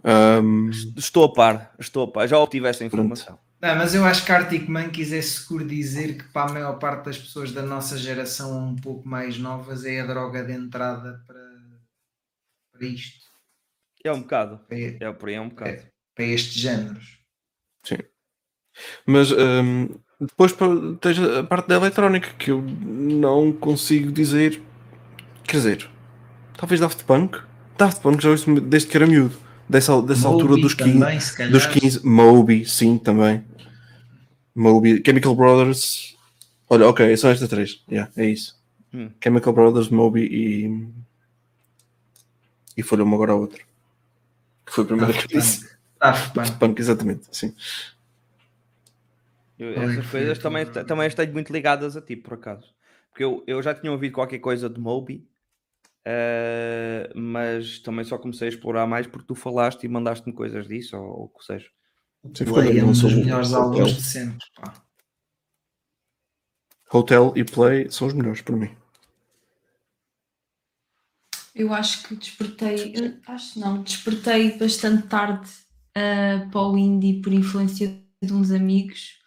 [0.03, 3.37] Ahm, Estou a par, estou a par, já obtive essa informação.
[3.63, 7.05] Não, mas eu acho que Arctic Monkeys é seguro dizer que para a maior parte
[7.05, 11.39] das pessoas da nossa geração um pouco mais novas é a droga de entrada para,
[12.73, 13.23] para isto,
[14.03, 15.81] É um bocado, para, é por aí, é um bocado.
[16.13, 17.19] para estes géneros.
[19.07, 19.87] mas ahm,
[20.19, 20.53] depois
[20.99, 24.61] tens a parte da eletrónica que eu não consigo dizer.
[25.45, 25.89] Quer dizer,
[26.57, 27.39] talvez Daft Punk.
[27.77, 29.41] Daft Punk já ouço desde que era miúdo.
[29.69, 30.99] Dessa, dessa altura dos 15.
[30.99, 31.49] também.
[31.49, 33.41] Dos 15, Moby, sim, também.
[34.55, 36.17] Moby, Chemical Brothers.
[36.69, 37.83] Olha, ok, são estas três.
[37.89, 38.61] Yeah, é isso.
[38.93, 39.09] Hum.
[39.23, 40.87] Chemical Brothers, Moby e.
[42.75, 43.61] E foi-me agora a outra.
[44.65, 45.77] Que foi a primeira Daft que eu disse.
[45.99, 46.35] Daft Punk.
[46.35, 47.27] Daft Punk, exatamente.
[47.31, 47.53] Sim.
[49.59, 52.73] Eu- essas coisas também, também as tenho muito ligadas a ti, por acaso.
[53.09, 55.23] Porque eu, eu já tinha ouvido qualquer coisa de Moby,
[56.03, 60.97] eh, mas também só comecei a explorar mais porque tu falaste e mandaste-me coisas disso,
[60.97, 61.69] ou ou o que seja.
[62.33, 63.95] Sim, Play é um não dos melhores o álbuns Hotel.
[63.95, 64.47] de sempre.
[64.55, 64.73] Pá.
[66.91, 68.69] Hotel e Play são os melhores para mim.
[71.53, 72.93] Eu acho que despertei,
[73.27, 75.49] acho não, despertei bastante tarde
[75.95, 79.19] ah, para o indie por influência de uns amigos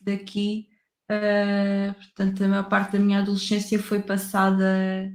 [0.00, 0.68] daqui.
[1.08, 5.12] Ah, portanto, a maior parte da minha adolescência foi passada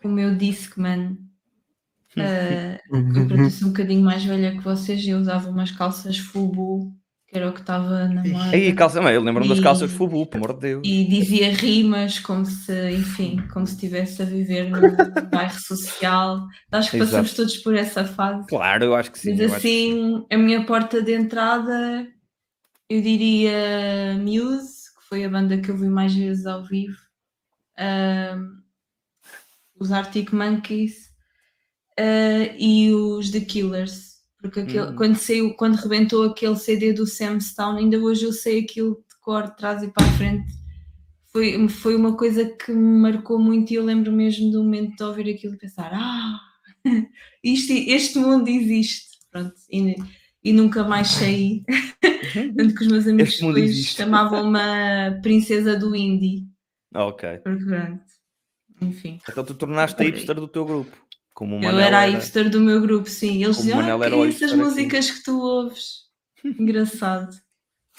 [0.00, 1.18] com o meu Discman.
[2.18, 6.92] Ah, eu ser um bocadinho mais velha que vocês, eu usava umas calças Fubu,
[7.26, 8.50] que era o que estava na moda.
[8.50, 10.82] Aí, calça, mãe, eu lembro-me das calças Fubu, pelo amor de Deus.
[10.84, 14.80] e dizia rimas como se, enfim, como se estivesse a viver num
[15.32, 16.46] bairro social.
[16.70, 17.36] Acho que passamos Exato.
[17.36, 18.46] todos por essa fase.
[18.48, 19.30] Claro, eu acho que sim.
[19.30, 19.92] Mas que sim.
[19.92, 22.06] assim, a minha porta de entrada,
[22.90, 26.96] eu diria Muse, que foi a banda que eu vi mais vezes ao vivo.
[27.78, 28.60] Ahm,
[29.80, 31.11] os Arctic Monkeys
[32.02, 34.12] ah, e os The Killers.
[34.40, 34.96] Porque aquele, Hum.
[34.96, 39.20] quando, saiu, quando rebentou aquele CD do Sam Stone, ainda hoje eu sei aquilo de
[39.20, 40.52] cor, de trás e para a frente.
[41.32, 45.02] Foi, foi uma coisa que me marcou muito e eu lembro mesmo do momento de
[45.04, 46.40] ouvir aquilo e pensar: ah,
[47.42, 49.12] isto, este mundo existe.
[49.30, 49.94] Pronto, e,
[50.42, 51.64] e nunca mais saí.
[52.56, 56.46] Tanto que os meus amigos depois chamavam-me a princesa do indie.
[56.94, 57.40] Ok.
[58.80, 59.20] Enfim.
[59.28, 60.96] Então tu tornaste a hipster do teu grupo.
[61.34, 63.42] Como o Eu Manel era a hipster do meu grupo, sim.
[63.42, 66.02] Eles diziam, ah, que é essas aqui." músicas que tu ouves.
[66.44, 67.30] Engraçado.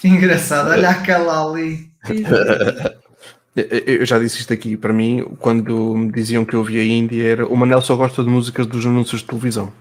[0.04, 1.92] Engraçado, olha aquela ali.
[3.56, 7.46] Eu já disse isto aqui, para mim, quando me diziam que eu ouvia indie, era
[7.46, 9.72] o Manel só gosta de músicas dos anúncios de televisão,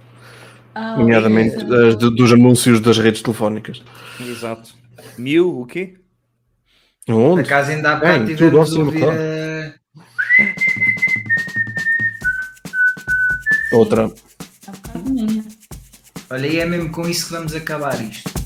[0.75, 3.83] Ah, nomeadamente dos anúncios das redes telefónicas.
[4.21, 4.75] Exato.
[5.17, 5.95] Mil, o quê?
[7.07, 7.41] Por Onde?
[7.41, 9.05] acaso ainda há bocado Bem, tivemos ouvir
[13.73, 14.13] Outra.
[15.05, 15.45] Manhã.
[16.31, 18.42] Olha, e é mesmo com isso que vamos acabar isto.